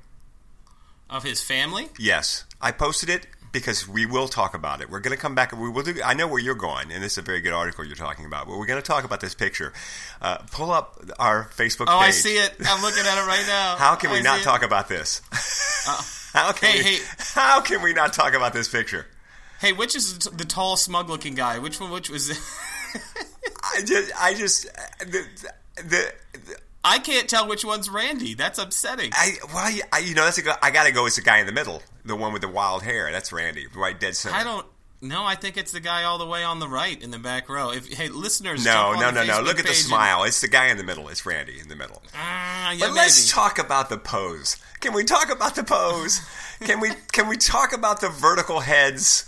[1.10, 1.90] Of his family?
[1.98, 4.90] Yes, I posted it because we will talk about it.
[4.90, 5.96] We're going to come back we will do.
[6.06, 8.46] I know where you're going, and this is a very good article you're talking about.
[8.48, 9.74] But we're going to talk about this picture.
[10.22, 12.10] Uh, pull up our Facebook Oh, page.
[12.10, 12.54] I see it.
[12.66, 13.76] I'm looking at it right now.
[13.80, 14.44] How can we I not see it.
[14.46, 15.22] talk about this?
[16.34, 16.84] how can hey, we?
[16.84, 17.00] hey.
[17.34, 19.08] How can we not talk about this picture?
[19.60, 21.58] Hey, which is the tall, smug-looking guy?
[21.60, 21.90] Which one?
[21.92, 22.30] Which was?
[23.76, 24.64] I just, I just,
[25.00, 25.26] the,
[25.76, 28.34] the, the I can't tell which one's Randy.
[28.36, 29.12] That's upsetting.
[29.14, 31.04] I, well, I, you know, that's a, go- I got to go.
[31.04, 33.12] with the guy in the middle, the one with the wild hair.
[33.12, 34.36] That's Randy, right dead center.
[34.36, 34.66] I don't.
[35.02, 37.48] No, I think it's the guy all the way on the right in the back
[37.48, 37.72] row.
[37.72, 39.40] If hey, listeners, No, no, no, no.
[39.42, 40.24] Look at the page and- smile.
[40.26, 41.08] It's the guy in the middle.
[41.08, 42.02] It's Randy in the middle.
[42.14, 44.58] Ah, yeah, But let's talk about the pose.
[44.82, 46.22] Can we talk about the pose?
[46.62, 49.26] Can we can we talk about the vertical heads?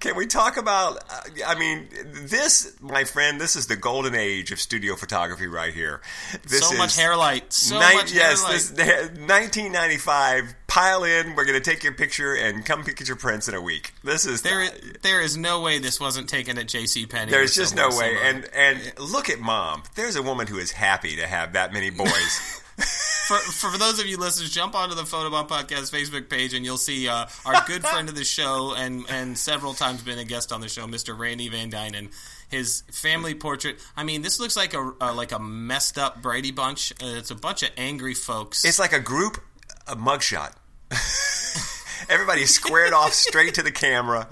[0.00, 0.98] Can we talk about?
[1.10, 1.86] Uh, I mean,
[2.24, 6.00] this, my friend, this is the golden age of studio photography right here.
[6.48, 7.52] This so much hair light.
[7.52, 9.08] So Nin- much yes, hair light.
[9.08, 10.54] this, 1995.
[10.66, 11.34] Pile in.
[11.34, 13.92] We're going to take your picture and come pick at your prints in a week.
[14.02, 14.70] This is there,
[15.02, 17.04] there is no way this wasn't taken at J.C.
[17.04, 17.30] Penney.
[17.30, 18.16] There's just no way.
[18.22, 19.82] And and look at mom.
[19.94, 22.61] There's a woman who is happy to have that many boys.
[22.78, 26.78] for, for those of you listeners, jump onto the Photobomb Podcast Facebook page, and you'll
[26.78, 30.52] see uh, our good friend of the show and and several times been a guest
[30.52, 31.16] on the show, Mr.
[31.18, 32.12] Randy Van Duinen.
[32.48, 33.78] His family portrait.
[33.96, 36.92] I mean, this looks like a uh, like a messed up Brady Bunch.
[36.92, 38.64] Uh, it's a bunch of angry folks.
[38.64, 39.42] It's like a group,
[39.86, 40.52] a mugshot.
[42.10, 44.28] Everybody squared off straight to the camera.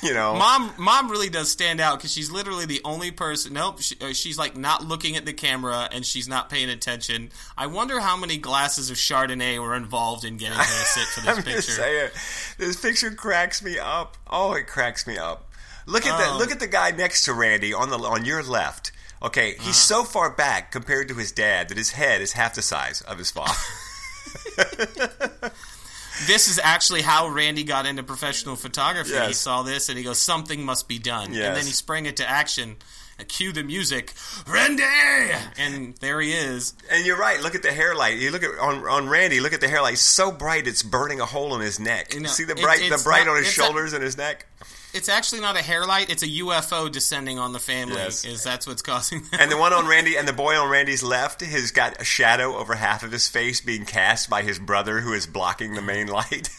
[0.02, 3.52] You know, Mom, mom really does stand out because she's literally the only person.
[3.52, 7.30] Nope, she, uh, she's like not looking at the camera and she's not paying attention.
[7.58, 11.20] I wonder how many glasses of Chardonnay were involved in getting her to sit for
[11.26, 11.60] this I'm picture.
[11.60, 12.10] just saying,
[12.56, 14.16] this picture cracks me up.
[14.26, 15.50] Oh, it cracks me up.
[15.84, 16.38] Look at the Oh.
[16.38, 18.92] look at the guy next to Randy on the on your left.
[19.22, 22.62] Okay, he's so far back compared to his dad that his head is half the
[22.62, 23.52] size of his father.
[26.26, 29.18] This is actually how Randy got into professional photography.
[29.26, 31.46] He saw this and he goes, "Something must be done." Yes.
[31.46, 32.76] And then he sprang it to action.
[33.28, 34.14] Cue the music,
[34.46, 34.82] Randy,
[35.58, 36.74] and there he is.
[36.90, 37.40] And you're right.
[37.40, 38.18] Look at the hair light.
[38.18, 39.40] You look at on on Randy.
[39.40, 39.98] Look at the hair light.
[39.98, 42.14] So bright, it's burning a hole in his neck.
[42.14, 44.16] You know, See the bright, the bright not- on his it's a- shoulders and his
[44.16, 44.46] neck.
[44.92, 47.94] It's actually not a hair light; it's a UFO descending on the family.
[47.94, 48.24] Yes.
[48.24, 49.40] Is that's what's causing that?
[49.40, 52.56] And the one on Randy and the boy on Randy's left has got a shadow
[52.56, 56.08] over half of his face being cast by his brother, who is blocking the main
[56.08, 56.48] light.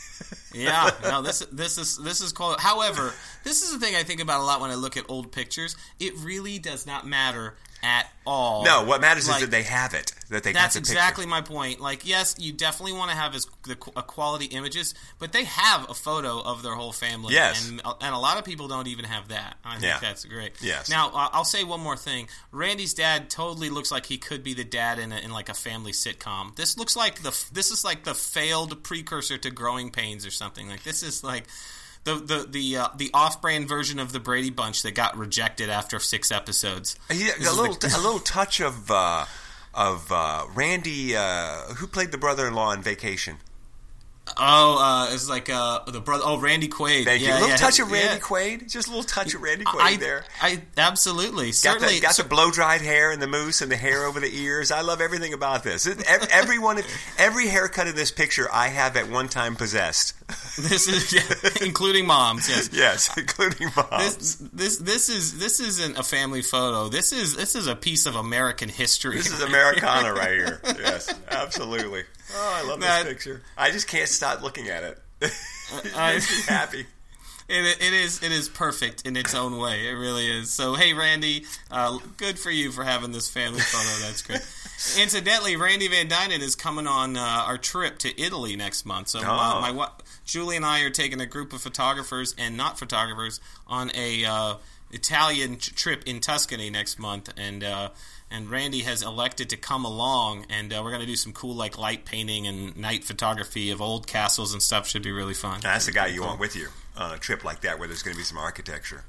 [0.54, 2.60] yeah, no, this this is this is called.
[2.60, 5.32] However, this is the thing I think about a lot when I look at old
[5.32, 5.76] pictures.
[6.00, 8.63] It really does not matter at all.
[8.63, 10.13] no, what matters Like, is that they have it.
[10.30, 11.80] That they That's got the exactly my point.
[11.80, 15.89] Like, yes, you definitely want to have as the qu- quality images, but they have
[15.89, 17.34] a photo of their whole family.
[17.34, 17.67] Yes.
[17.67, 19.58] and and a lot of people don't even have that.
[19.65, 20.00] I think Yeah.
[20.00, 20.54] that's great.
[20.62, 20.89] Yes.
[20.89, 22.30] Now, uh, I'll say one more thing.
[22.52, 25.54] Randy's dad totally looks like he could be the dad in, a, in like a
[25.56, 26.56] family sitcom.
[26.56, 30.70] This looks like the this is like the failed precursor to Growing Pains or something.
[30.70, 31.46] Like this is like.
[32.04, 36.00] The the the uh, the off-brand version of the Brady Bunch that got rejected after
[36.00, 36.96] six episodes.
[37.38, 39.26] This a little, the- a little touch of uh,
[39.74, 43.38] of uh, Randy, uh, who played the brother-in-law in Vacation.
[44.38, 44.78] Oh,
[45.10, 46.24] uh, it's like uh, the brother.
[46.26, 47.04] Oh, Randy Quaid.
[47.06, 47.28] Thank you.
[47.28, 48.20] Yeah, A little yeah, touch of Randy yeah.
[48.20, 50.24] Quaid, just a little touch of Randy Quaid I, there.
[50.42, 51.96] I absolutely Got certainly.
[51.96, 54.34] the, got so- the blow dried hair and the mousse and the hair over the
[54.34, 54.72] ears.
[54.72, 55.86] I love everything about this.
[55.86, 56.80] It- ev- Everyone,
[57.18, 60.14] every haircut in this picture, I have at one time possessed.
[60.62, 62.48] this is yeah, including moms.
[62.48, 62.70] Yes.
[62.72, 64.18] Yes, including moms.
[64.18, 66.88] This this this is this isn't a family photo.
[66.90, 69.18] This is this is a piece of American history.
[69.18, 70.62] This is Americana right here.
[70.64, 72.04] Yes, absolutely.
[72.34, 73.41] Oh, I love That- this picture.
[73.58, 75.00] I just can't stop looking at it.
[75.22, 75.34] it
[75.96, 76.86] I- makes me happy.
[77.54, 79.88] It, it is it is perfect in its own way.
[79.89, 80.52] It really is.
[80.54, 84.06] So hey, Randy, uh, good for you for having this family photo.
[84.06, 84.39] That's great.
[85.04, 89.10] Incidentally, Randy Van Duinen is coming on uh, our trip to Italy next month.
[89.10, 89.24] So uh,
[89.56, 89.60] Oh.
[89.62, 89.91] my wa-
[90.24, 94.56] Julie and I are taking a group of photographers and not photographers on a uh,
[94.91, 97.89] Italian t- trip in Tuscany next month, and uh,
[98.32, 101.56] and Randy has elected to come along, and uh, we're going to do some cool
[101.56, 104.88] like light painting and night photography of old castles and stuff.
[104.88, 105.60] Should be really fun.
[105.62, 108.15] That's the guy you want with you on a trip like that where there's going
[108.15, 109.04] to be some architecture.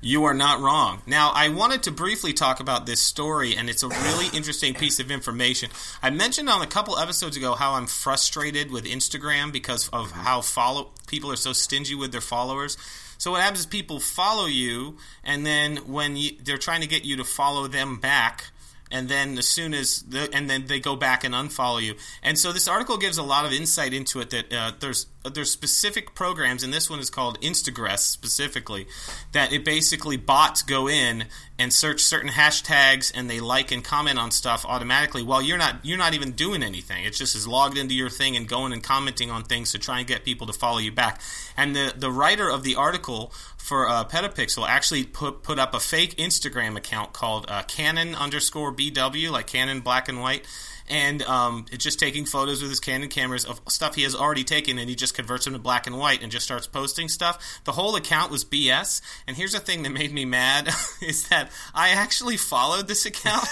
[0.00, 1.02] You are not wrong.
[1.06, 5.00] Now, I wanted to briefly talk about this story, and it's a really interesting piece
[5.00, 5.70] of information.
[6.02, 10.40] I mentioned on a couple episodes ago how I'm frustrated with Instagram because of how
[10.40, 12.76] follow people are so stingy with their followers.
[13.18, 17.04] So what happens is people follow you, and then when you, they're trying to get
[17.04, 18.50] you to follow them back,
[18.92, 21.94] and then as soon as the, and then they go back and unfollow you.
[22.22, 25.50] And so this article gives a lot of insight into it that uh, there's there's
[25.50, 28.86] specific programs, and this one is called Instagress specifically,
[29.32, 31.26] that it basically bots go in
[31.58, 35.76] and search certain hashtags and they like and comment on stuff automatically while you're not
[35.84, 37.04] you're not even doing anything.
[37.04, 39.98] It's just is logged into your thing and going and commenting on things to try
[39.98, 41.20] and get people to follow you back.
[41.56, 43.32] And the the writer of the article
[43.62, 48.72] for uh, Petapixel actually put put up a fake Instagram account called uh, Canon underscore
[48.74, 50.46] BW, like Canon black and white
[50.88, 54.44] and um, it's just taking photos with his Canon cameras of stuff he has already
[54.44, 57.60] taken, and he just converts them to black and white and just starts posting stuff.
[57.64, 59.00] The whole account was BS.
[59.26, 60.68] And here's the thing that made me mad
[61.02, 63.44] is that I actually followed this account.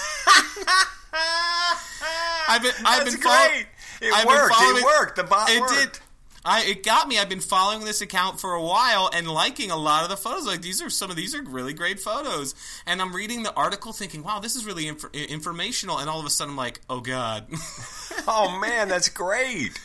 [2.49, 3.67] I've been, I've That's been great.
[4.03, 4.55] It I've worked.
[4.59, 5.17] It worked.
[5.17, 5.93] The bot it worked.
[5.95, 6.01] Did.
[6.45, 7.18] I it got me.
[7.18, 10.47] I've been following this account for a while and liking a lot of the photos.
[10.47, 12.55] Like these are some of these are really great photos.
[12.86, 16.26] And I'm reading the article, thinking, "Wow, this is really inf- informational." And all of
[16.26, 17.47] a sudden, I'm like, "Oh God!"
[18.26, 19.78] oh man, that's great.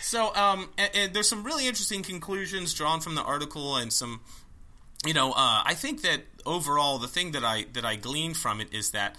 [0.00, 4.20] So, um, and, and there's some really interesting conclusions drawn from the article, and some,
[5.06, 8.60] you know, uh, I think that overall, the thing that I that I gleaned from
[8.60, 9.16] it is that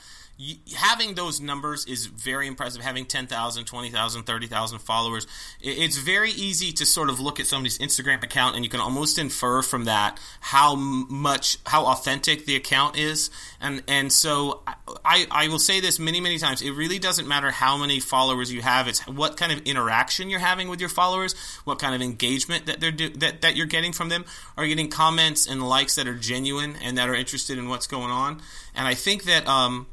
[0.76, 2.82] having those numbers is very impressive.
[2.82, 5.28] Having 10,000, 20,000, 30,000 followers,
[5.62, 9.18] it's very easy to sort of look at somebody's Instagram account and you can almost
[9.18, 13.30] infer from that how much, how authentic the account is.
[13.62, 14.64] And, and so
[15.06, 16.62] I, I will say this many, many times.
[16.62, 18.88] It really doesn't matter how many followers you have.
[18.88, 22.80] It's what kind of interaction you're having with your followers, what kind of engagement that
[22.80, 24.26] they're do, that, that you're getting from them.
[24.58, 27.88] Are you getting comments and likes that are genuine and that are interested in what's
[27.88, 28.42] going on?
[28.76, 29.88] And I think that, um,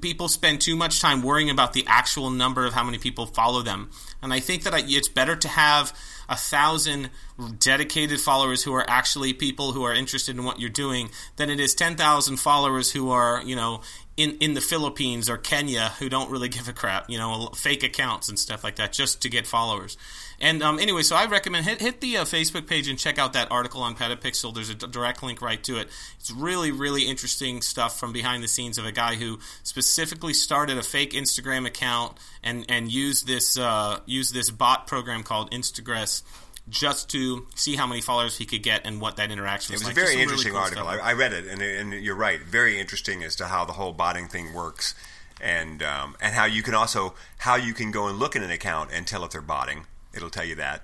[0.00, 3.62] people spend too much time worrying about the actual number of how many people follow
[3.62, 3.90] them.
[4.22, 5.96] And I think that it's better to have
[6.28, 7.10] a thousand
[7.58, 11.58] dedicated followers who are actually people who are interested in what you're doing than it
[11.58, 13.80] is 10,000 followers who are, you know,
[14.16, 17.82] in, in the Philippines or Kenya who don't really give a crap, you know, fake
[17.82, 19.96] accounts and stuff like that just to get followers.
[20.40, 23.32] And um, anyway, so I recommend hit, hit the uh, Facebook page and check out
[23.32, 24.54] that article on Petapixel.
[24.54, 25.88] There's a d- direct link right to it.
[26.18, 30.76] It's really, really interesting stuff from behind the scenes of a guy who specifically started
[30.78, 36.22] a fake Instagram account and and used this uh, used this bot program called Instagress
[36.68, 39.82] just to see how many followers he could get and what that interaction was.
[39.82, 40.04] It was like.
[40.04, 40.88] a very interesting really cool article.
[40.88, 42.40] I, I, read it, and, and, you're right.
[42.40, 44.94] Very interesting as to how the whole botting thing works,
[45.40, 48.50] and um, and how you can also how you can go and look at an
[48.50, 49.86] account and tell if they're botting.
[50.14, 50.82] It'll tell you that.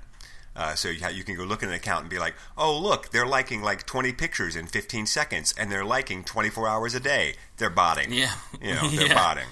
[0.57, 3.11] Uh, so you, you, can go look at an account and be like, oh, look,
[3.11, 7.35] they're liking like 20 pictures in 15 seconds, and they're liking 24 hours a day.
[7.59, 8.13] They're botting.
[8.13, 8.33] Yeah.
[8.61, 9.15] You know, they're yeah.
[9.15, 9.47] botting.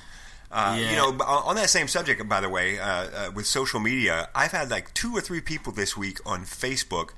[0.50, 0.90] Uh, yeah.
[0.90, 4.52] You know, on that same subject, by the way, uh, uh, with social media, I've
[4.52, 7.10] had like two or three people this week on Facebook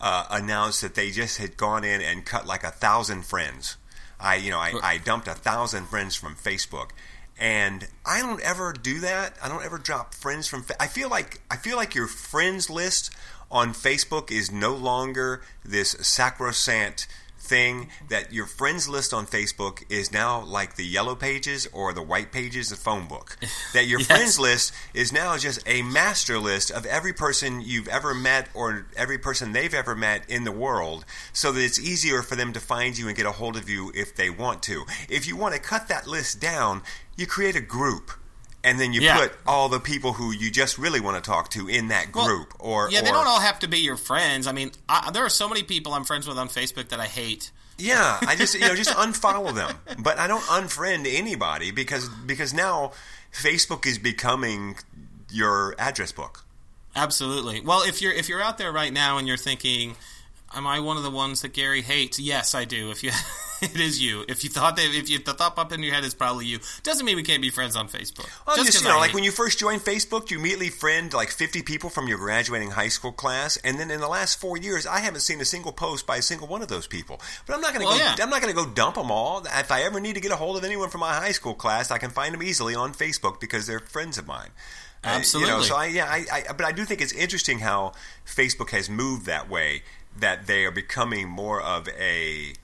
[0.00, 3.76] uh, announce that they just had gone in and cut like a thousand friends.
[4.18, 6.90] I, you know, I, I dumped a thousand friends from Facebook,
[7.38, 9.36] and I don't ever do that.
[9.42, 10.62] I don't ever drop friends from.
[10.62, 13.10] Fa- I feel like I feel like your friends list
[13.50, 17.08] on Facebook is no longer this sacrosanct
[17.50, 22.00] thing that your friends list on Facebook is now like the yellow pages or the
[22.02, 23.36] white pages of phone book.
[23.74, 24.08] That your yes.
[24.08, 28.86] friends list is now just a master list of every person you've ever met or
[28.96, 32.60] every person they've ever met in the world so that it's easier for them to
[32.60, 34.84] find you and get a hold of you if they want to.
[35.08, 36.82] If you want to cut that list down,
[37.16, 38.10] you create a group
[38.62, 39.18] and then you yeah.
[39.18, 42.54] put all the people who you just really want to talk to in that group.
[42.60, 44.46] Well, or yeah, or, they don't all have to be your friends.
[44.46, 47.06] I mean, I, there are so many people I'm friends with on Facebook that I
[47.06, 47.50] hate.
[47.78, 52.52] Yeah, I just you know just unfollow them, but I don't unfriend anybody because because
[52.52, 52.92] now
[53.32, 54.76] Facebook is becoming
[55.30, 56.44] your address book.
[56.94, 57.60] Absolutely.
[57.60, 59.96] Well, if you're if you're out there right now and you're thinking,
[60.54, 62.18] am I one of the ones that Gary hates?
[62.18, 62.90] Yes, I do.
[62.90, 63.10] If you
[63.62, 64.24] it is you.
[64.28, 66.60] If you thought that, if you, the thought up in your head is probably you,
[66.82, 68.28] doesn't mean we can't be friends on Facebook.
[68.46, 71.30] Well, just, just you know, like when you first joined Facebook, you immediately friend like
[71.30, 74.86] 50 people from your graduating high school class, and then in the last four years,
[74.86, 77.20] I haven't seen a single post by a single one of those people.
[77.46, 78.04] But I'm not going to well, go.
[78.04, 78.16] Yeah.
[78.20, 79.44] I'm not going to go dump them all.
[79.44, 81.90] If I ever need to get a hold of anyone from my high school class,
[81.90, 84.50] I can find them easily on Facebook because they're friends of mine.
[85.02, 85.50] Absolutely.
[85.50, 87.92] Uh, you know, so I, yeah, I, I, but I do think it's interesting how
[88.26, 89.82] Facebook has moved that way.
[90.18, 92.54] That they are becoming more of a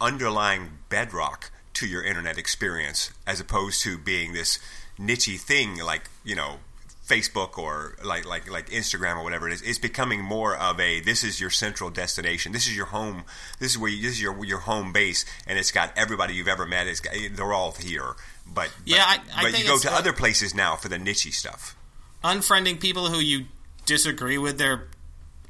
[0.00, 4.58] underlying bedrock to your internet experience as opposed to being this
[4.98, 6.56] nichey thing like you know
[7.06, 11.00] Facebook or like like like Instagram or whatever it is, it's becoming more of a
[11.00, 12.52] this is your central destination.
[12.52, 13.24] This is your home.
[13.58, 16.48] This is where you, this is your your home base, and it's got everybody you've
[16.48, 16.86] ever met.
[16.86, 18.14] It's got, they're all here.
[18.46, 20.98] But yeah, but, I, I but you go to the- other places now for the
[20.98, 21.76] nichey stuff.
[22.22, 23.46] unfriending people who you
[23.86, 24.86] disagree with their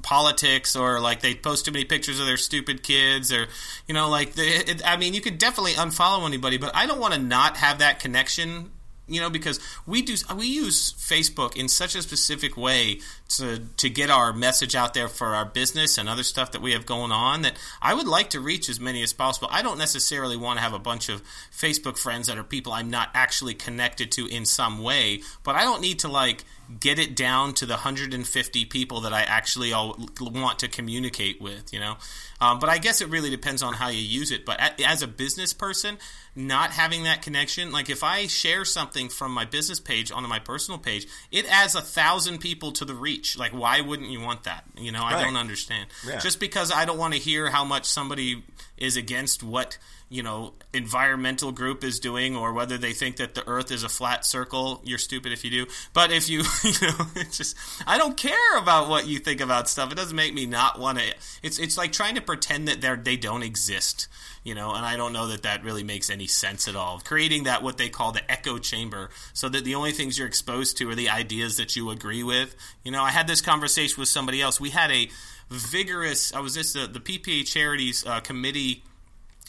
[0.02, 3.46] politics or like they post too many pictures of their stupid kids or
[3.86, 7.00] you know like the, it, i mean you could definitely unfollow anybody but i don't
[7.00, 8.70] want to not have that connection
[9.08, 13.88] you know because we do we use facebook in such a specific way to to
[13.88, 17.12] get our message out there for our business and other stuff that we have going
[17.12, 20.58] on that i would like to reach as many as possible i don't necessarily want
[20.58, 21.22] to have a bunch of
[21.52, 25.62] facebook friends that are people i'm not actually connected to in some way but i
[25.62, 26.44] don't need to like
[26.78, 31.72] get it down to the 150 people that I actually all want to communicate with,
[31.72, 31.96] you know.
[32.40, 34.46] Um, but I guess it really depends on how you use it.
[34.46, 35.98] But as a business person,
[36.36, 40.38] not having that connection, like if I share something from my business page onto my
[40.38, 43.19] personal page, it adds a thousand people to the reach.
[43.36, 44.64] Like, why wouldn't you want that?
[44.76, 45.24] You know, I Right.
[45.24, 45.88] don't understand.
[46.06, 46.18] Yeah.
[46.18, 48.42] Just because I don't want to hear how much somebody
[48.76, 49.78] is against what
[50.10, 53.88] you know environmental group is doing or whether they think that the earth is a
[53.88, 55.66] flat circle you're stupid if you do.
[55.94, 57.56] But if you you know it's just
[57.86, 59.90] i don't care about what you think about stuff.
[59.90, 61.04] It doesn't make me not want to
[61.42, 64.08] it's it's like trying to pretend that they're they don't exist
[64.42, 67.00] you know and i don't know that that really makes any sense at all.
[67.00, 70.76] Creating that what they call the echo chamber so that the only things you're exposed
[70.78, 72.56] to are the ideas that you agree with.
[72.82, 74.60] You know i had this conversation with somebody else.
[74.60, 75.08] We had a
[75.48, 78.84] vigorous i was just the, the ppa charities uh, committee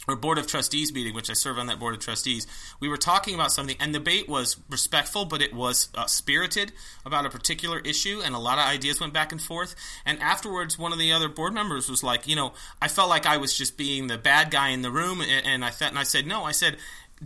[0.08, 2.48] or board of trustees meeting, which I serve on that board of trustees,
[2.80, 6.72] we were talking about something, and the debate was respectful, but it was uh, spirited
[7.06, 9.76] about a particular issue, and a lot of ideas went back and forth.
[10.06, 13.26] And afterwards, one of the other board members was like, you know, I felt like
[13.26, 16.00] I was just being the bad guy in the room, and, and I thought, and
[16.00, 16.78] I said, no, I said,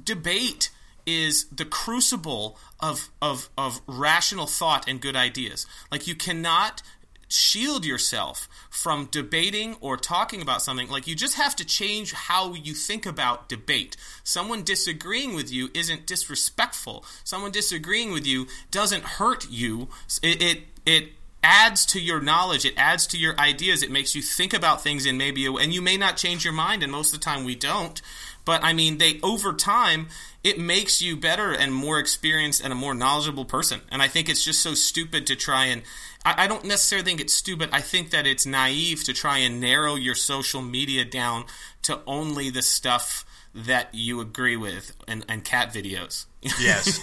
[0.04, 0.70] debate
[1.06, 5.68] is the crucible of, of of rational thought and good ideas.
[5.92, 6.82] Like you cannot
[7.28, 10.90] shield yourself from debating or talking about something.
[10.90, 13.98] Like you just have to change how you think about debate.
[14.24, 17.06] Someone disagreeing with you isn't disrespectful.
[17.24, 19.90] Someone disagreeing with you doesn't hurt you.
[20.22, 21.10] It it, it
[21.44, 22.66] adds to your knowledge.
[22.66, 23.84] It adds to your ideas.
[23.84, 26.54] It makes you think about things in maybe a, and you may not change your
[26.54, 26.84] mind.
[26.84, 28.02] And most of the time we don't.
[28.46, 30.08] But I mean, they over time
[30.46, 33.82] it makes you better and more experienced and a more knowledgeable person.
[33.92, 35.82] And I think it's just so stupid to try and.
[36.24, 37.70] I, I don't necessarily think it's stupid.
[37.74, 41.46] I think that it's naive to try and narrow your social media down
[41.82, 43.26] to only the stuff
[43.56, 46.26] that you agree with and, and cat videos.
[46.62, 47.00] Yes.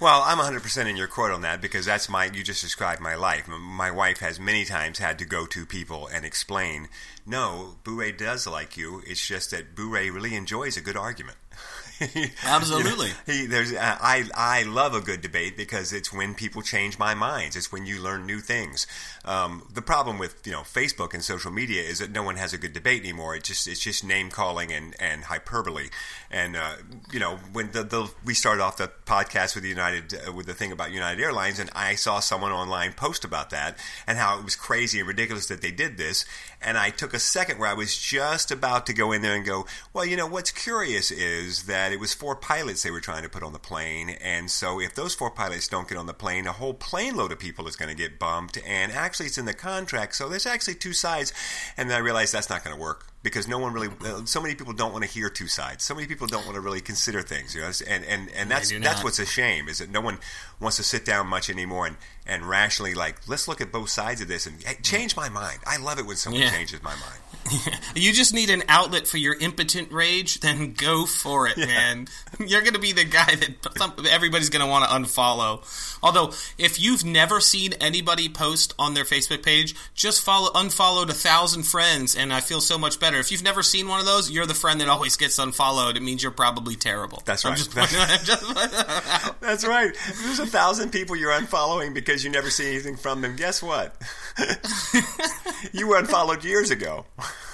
[0.00, 3.14] Well, I'm 100% in your quote on that because that's my, you just described my
[3.14, 3.46] life.
[3.46, 6.88] My wife has many times had to go to people and explain,
[7.24, 9.00] no, Boo-Ray does like you.
[9.06, 11.36] It's just that Boo-Ray really enjoys a good argument.
[12.44, 13.08] Absolutely.
[13.08, 16.62] You know, he, there's, uh, I, I love a good debate because it's when people
[16.62, 17.56] change my minds.
[17.56, 18.86] It's when you learn new things.
[19.24, 22.54] Um, the problem with you know Facebook and social media is that no one has
[22.54, 23.36] a good debate anymore.
[23.36, 25.88] It just it's just name calling and, and hyperbole.
[26.30, 26.76] And uh,
[27.12, 30.54] you know when the, the we started off the podcast with United uh, with the
[30.54, 34.44] thing about United Airlines, and I saw someone online post about that and how it
[34.44, 36.24] was crazy and ridiculous that they did this.
[36.62, 39.44] And I took a second where I was just about to go in there and
[39.44, 43.22] go, well, you know what's curious is that it was four pilots they were trying
[43.22, 46.14] to put on the plane, and so if those four pilots don't get on the
[46.14, 48.58] plane, a whole plane load of people is going to get bumped.
[48.66, 51.32] And actually, it's in the contract, so there's actually two sides.
[51.76, 54.40] And then I realized that's not going to work because no one really, uh, so
[54.40, 55.84] many people don't want to hear two sides.
[55.84, 57.70] So many people don't want to really consider things, you know.
[57.86, 60.18] And and and that's that's what's a shame is that no one
[60.60, 61.96] wants to sit down much anymore and
[62.26, 65.58] and rationally like let's look at both sides of this and hey, change my mind.
[65.66, 66.50] I love it when someone Yeah.
[66.50, 67.20] changes my mind.
[67.96, 72.06] You just need an outlet for your impotent rage, then go for it, man.
[72.38, 75.64] You're going to be the guy that some, everybody's going to want to unfollow.
[76.02, 81.14] Although, if you've never seen anybody post on their Facebook page, just follow unfollowed a
[81.14, 83.09] thousand friends, and I feel so much better.
[83.18, 85.96] If you've never seen one of those, you're the friend that always gets unfollowed.
[85.96, 87.22] It means you're probably terrible.
[87.24, 87.60] That's I'm right.
[87.76, 89.40] I'm just pointing that out.
[89.40, 89.96] That's right.
[90.22, 93.34] There's a thousand people you're unfollowing because you never see anything from them.
[93.36, 93.96] Guess what?
[95.72, 97.04] you were unfollowed years ago.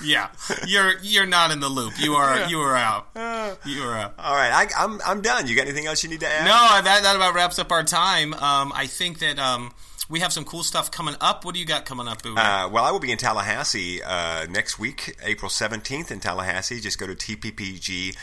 [0.02, 0.28] yeah,
[0.66, 1.94] you're you're not in the loop.
[1.98, 2.48] You are Yeah.
[2.48, 3.08] you are out.
[3.16, 4.14] Uh, You are out.
[4.18, 5.46] all right, I, I'm I'm done.
[5.46, 6.44] You got anything else you need to add?
[6.44, 8.34] No, that, that about wraps up our time.
[8.34, 9.72] Um, I think that um,
[10.08, 11.44] we have some cool stuff coming up.
[11.44, 12.36] What do you got coming up, Boo?
[12.36, 16.80] Uh, well, I will be in Tallahassee uh, next week, April 17th in Tallahassee.
[16.80, 18.16] Just go to tppg.org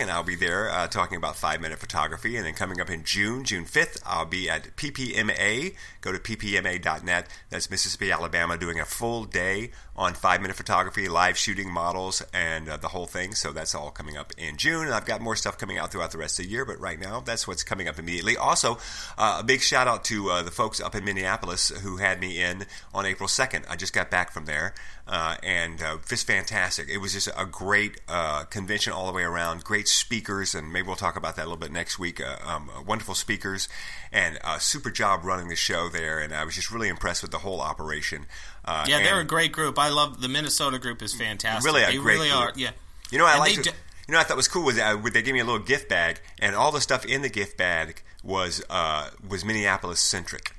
[0.00, 2.36] and I'll be there uh, talking about five minute photography.
[2.36, 5.74] And then coming up in June, June 5th, I'll be at PPMA.
[6.00, 7.28] Go to ppma.net.
[7.50, 12.68] That's Mississippi, Alabama, doing a full day on five minute photography, live shooting models, and
[12.68, 13.34] uh, the whole thing.
[13.34, 14.86] So that's all coming up in June.
[14.86, 17.00] And I've got more stuff coming out throughout the rest of the year, but right
[17.00, 18.36] now, that's what's coming up immediately.
[18.36, 18.78] Also,
[19.18, 22.42] uh, a big shout out to uh, the folks up in Minneapolis who had me
[22.42, 23.64] in on April 2nd.
[23.68, 24.74] I just got back from there,
[25.06, 26.88] uh, and uh, just fantastic.
[26.88, 29.64] It was just a great uh, convention all the way around.
[29.64, 32.20] Great speakers, and maybe we'll talk about that a little bit next week.
[32.20, 33.68] Uh, um, wonderful speakers,
[34.12, 36.18] and a super job running the show there.
[36.20, 38.26] And I was just really impressed with the whole operation.
[38.64, 39.78] Uh, yeah, they're a great group.
[39.78, 41.64] I love the Minnesota group is fantastic.
[41.64, 42.40] Really, a they great really group.
[42.40, 42.52] are.
[42.56, 42.70] Yeah,
[43.10, 43.62] You know, I like.
[43.62, 43.70] do-
[44.08, 45.88] you know, what I thought was cool was uh, they gave me a little gift
[45.88, 50.52] bag, and all the stuff in the gift bag was uh, was Minneapolis centric.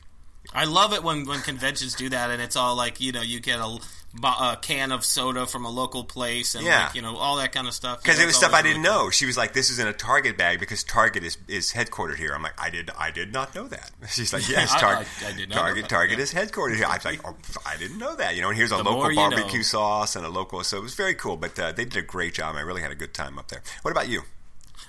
[0.53, 3.39] I love it when, when conventions do that, and it's all like you know you
[3.39, 3.77] get a,
[4.23, 6.85] a can of soda from a local place, and Yeah.
[6.85, 8.01] like, you know all that kind of stuff.
[8.01, 9.03] Because it was stuff I didn't really cool.
[9.05, 9.09] know.
[9.11, 12.33] She was like, "This is in a Target bag because Target is, is headquartered here."
[12.33, 15.29] I'm like, "I did I did not know that." She's like, "Yes, I- Target I-
[15.29, 16.23] I did not Target that, Target yeah.
[16.23, 17.35] is headquartered here." I was like, oh,
[17.65, 19.63] "I didn't know that." You know, and here's a The local barbecue know.
[19.63, 20.63] sauce and a local.
[20.63, 21.37] So it was very cool.
[21.37, 22.55] But uh, they did a great job.
[22.55, 23.61] I really had a good time up there.
[23.83, 24.21] What about you?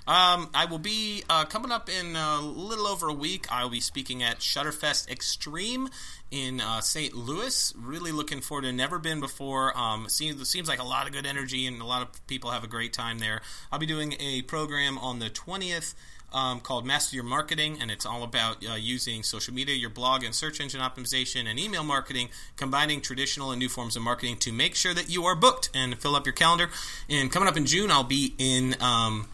[0.07, 3.47] Um, I will be uh, coming up in a little over a week.
[3.53, 5.91] I will be speaking at Shutterfest Extreme
[6.31, 7.15] in uh, St.
[7.15, 7.75] Louis.
[7.77, 8.73] Really looking forward to.
[8.73, 9.77] Never been before.
[9.77, 12.65] Um, seems seems like a lot of good energy and a lot of people have
[12.65, 13.43] a great time there.
[13.71, 15.95] I'll be doing a program on the twentieth.
[16.31, 20.23] Um, called Master Your Marketing, and it's all about uh, using social media, your blog,
[20.23, 24.53] and search engine optimization and email marketing, combining traditional and new forms of marketing to
[24.53, 26.69] make sure that you are booked and fill up your calendar.
[27.09, 28.77] And coming up in June, I'll be in.
[28.79, 29.29] Um,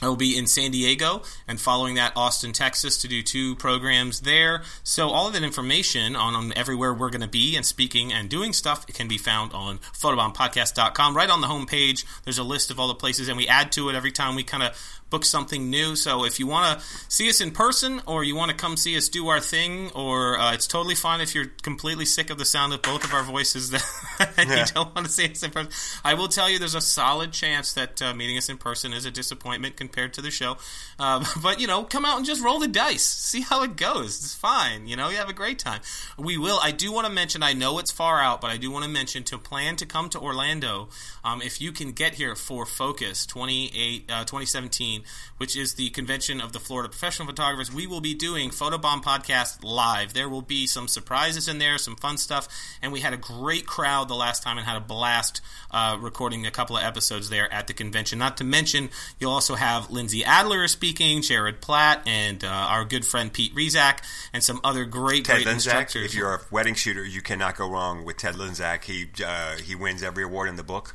[0.00, 4.20] I will be in San Diego and following that Austin, Texas to do two programs
[4.20, 4.62] there.
[4.84, 8.28] So all of that information on, on everywhere we're going to be and speaking and
[8.28, 11.16] doing stuff can be found on photobombpodcast.com.
[11.16, 13.88] Right on the homepage, there's a list of all the places and we add to
[13.88, 15.96] it every time we kind of book something new.
[15.96, 18.96] So if you want to see us in person or you want to come see
[18.96, 22.44] us do our thing, or uh, it's totally fine if you're completely sick of the
[22.44, 23.72] sound of both of our voices
[24.36, 24.60] and yeah.
[24.60, 25.70] you don't want to see us in person.
[26.04, 29.04] I will tell you, there's a solid chance that uh, meeting us in person is
[29.04, 30.56] a disappointment compared to the show.
[30.98, 34.18] Uh, but you know, come out and just roll the dice, see how it goes.
[34.18, 34.86] It's fine.
[34.86, 35.80] You know, you have a great time.
[36.18, 36.58] We will.
[36.62, 37.42] I do want to mention.
[37.42, 40.08] I know it's far out, but I do want to mention to plan to come
[40.10, 40.88] to Orlando.
[41.24, 44.97] Um, if you can get here for Focus 28, uh, 2017
[45.36, 47.72] which is the convention of the Florida Professional Photographers.
[47.72, 50.14] We will be doing Photobomb Podcast live.
[50.14, 52.48] There will be some surprises in there, some fun stuff,
[52.82, 55.40] and we had a great crowd the last time and had a blast
[55.70, 58.18] uh, recording a couple of episodes there at the convention.
[58.18, 63.04] Not to mention, you'll also have Lindsay Adler speaking, Jared Platt, and uh, our good
[63.04, 63.98] friend Pete Rizak,
[64.32, 66.06] and some other great, Ted great Linzak, instructors.
[66.06, 68.84] If you're a wedding shooter, you cannot go wrong with Ted Linzak.
[68.84, 70.94] He uh, he wins every award in the book.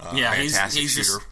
[0.00, 1.18] Uh, yeah, he's, he's shooter.
[1.18, 1.26] Just,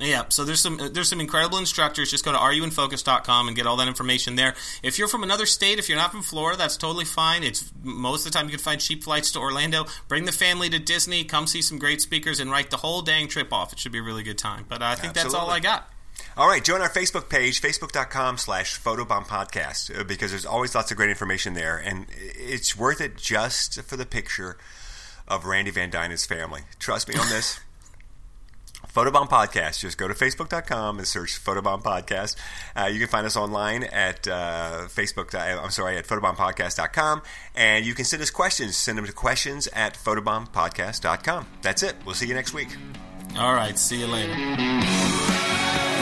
[0.00, 0.24] yeah.
[0.28, 2.10] So there's some there's some incredible instructors.
[2.10, 4.54] Just go to ruinfocus.com and get all that information there.
[4.82, 7.42] If you're from another state, if you're not from Florida, that's totally fine.
[7.42, 9.86] It's most of the time you can find cheap flights to Orlando.
[10.06, 11.24] Bring the family to Disney.
[11.24, 13.72] Come see some great speakers and write the whole dang trip off.
[13.72, 14.64] It should be a really good time.
[14.68, 15.90] But I think that's all I got.
[16.36, 20.90] All right, join our Facebook page, facebook.com slash photobomb podcast, uh, because there's always lots
[20.90, 24.56] of great information there, and it's worth it just for the picture
[25.26, 26.62] of Randy Van Dyne's family.
[26.78, 27.60] Trust me on this.
[28.92, 29.80] Photobomb Podcast.
[29.80, 32.36] Just go to facebook.com and search Photobomb Podcast.
[32.74, 35.34] Uh, you can find us online at uh, Facebook.
[35.34, 37.22] I'm sorry, at photobombpodcast.com.
[37.54, 38.76] And you can send us questions.
[38.76, 41.46] Send them to questions at photobombpodcast.com.
[41.62, 41.94] That's it.
[42.04, 42.68] We'll see you next week.
[43.36, 43.78] All right.
[43.78, 45.97] See you later.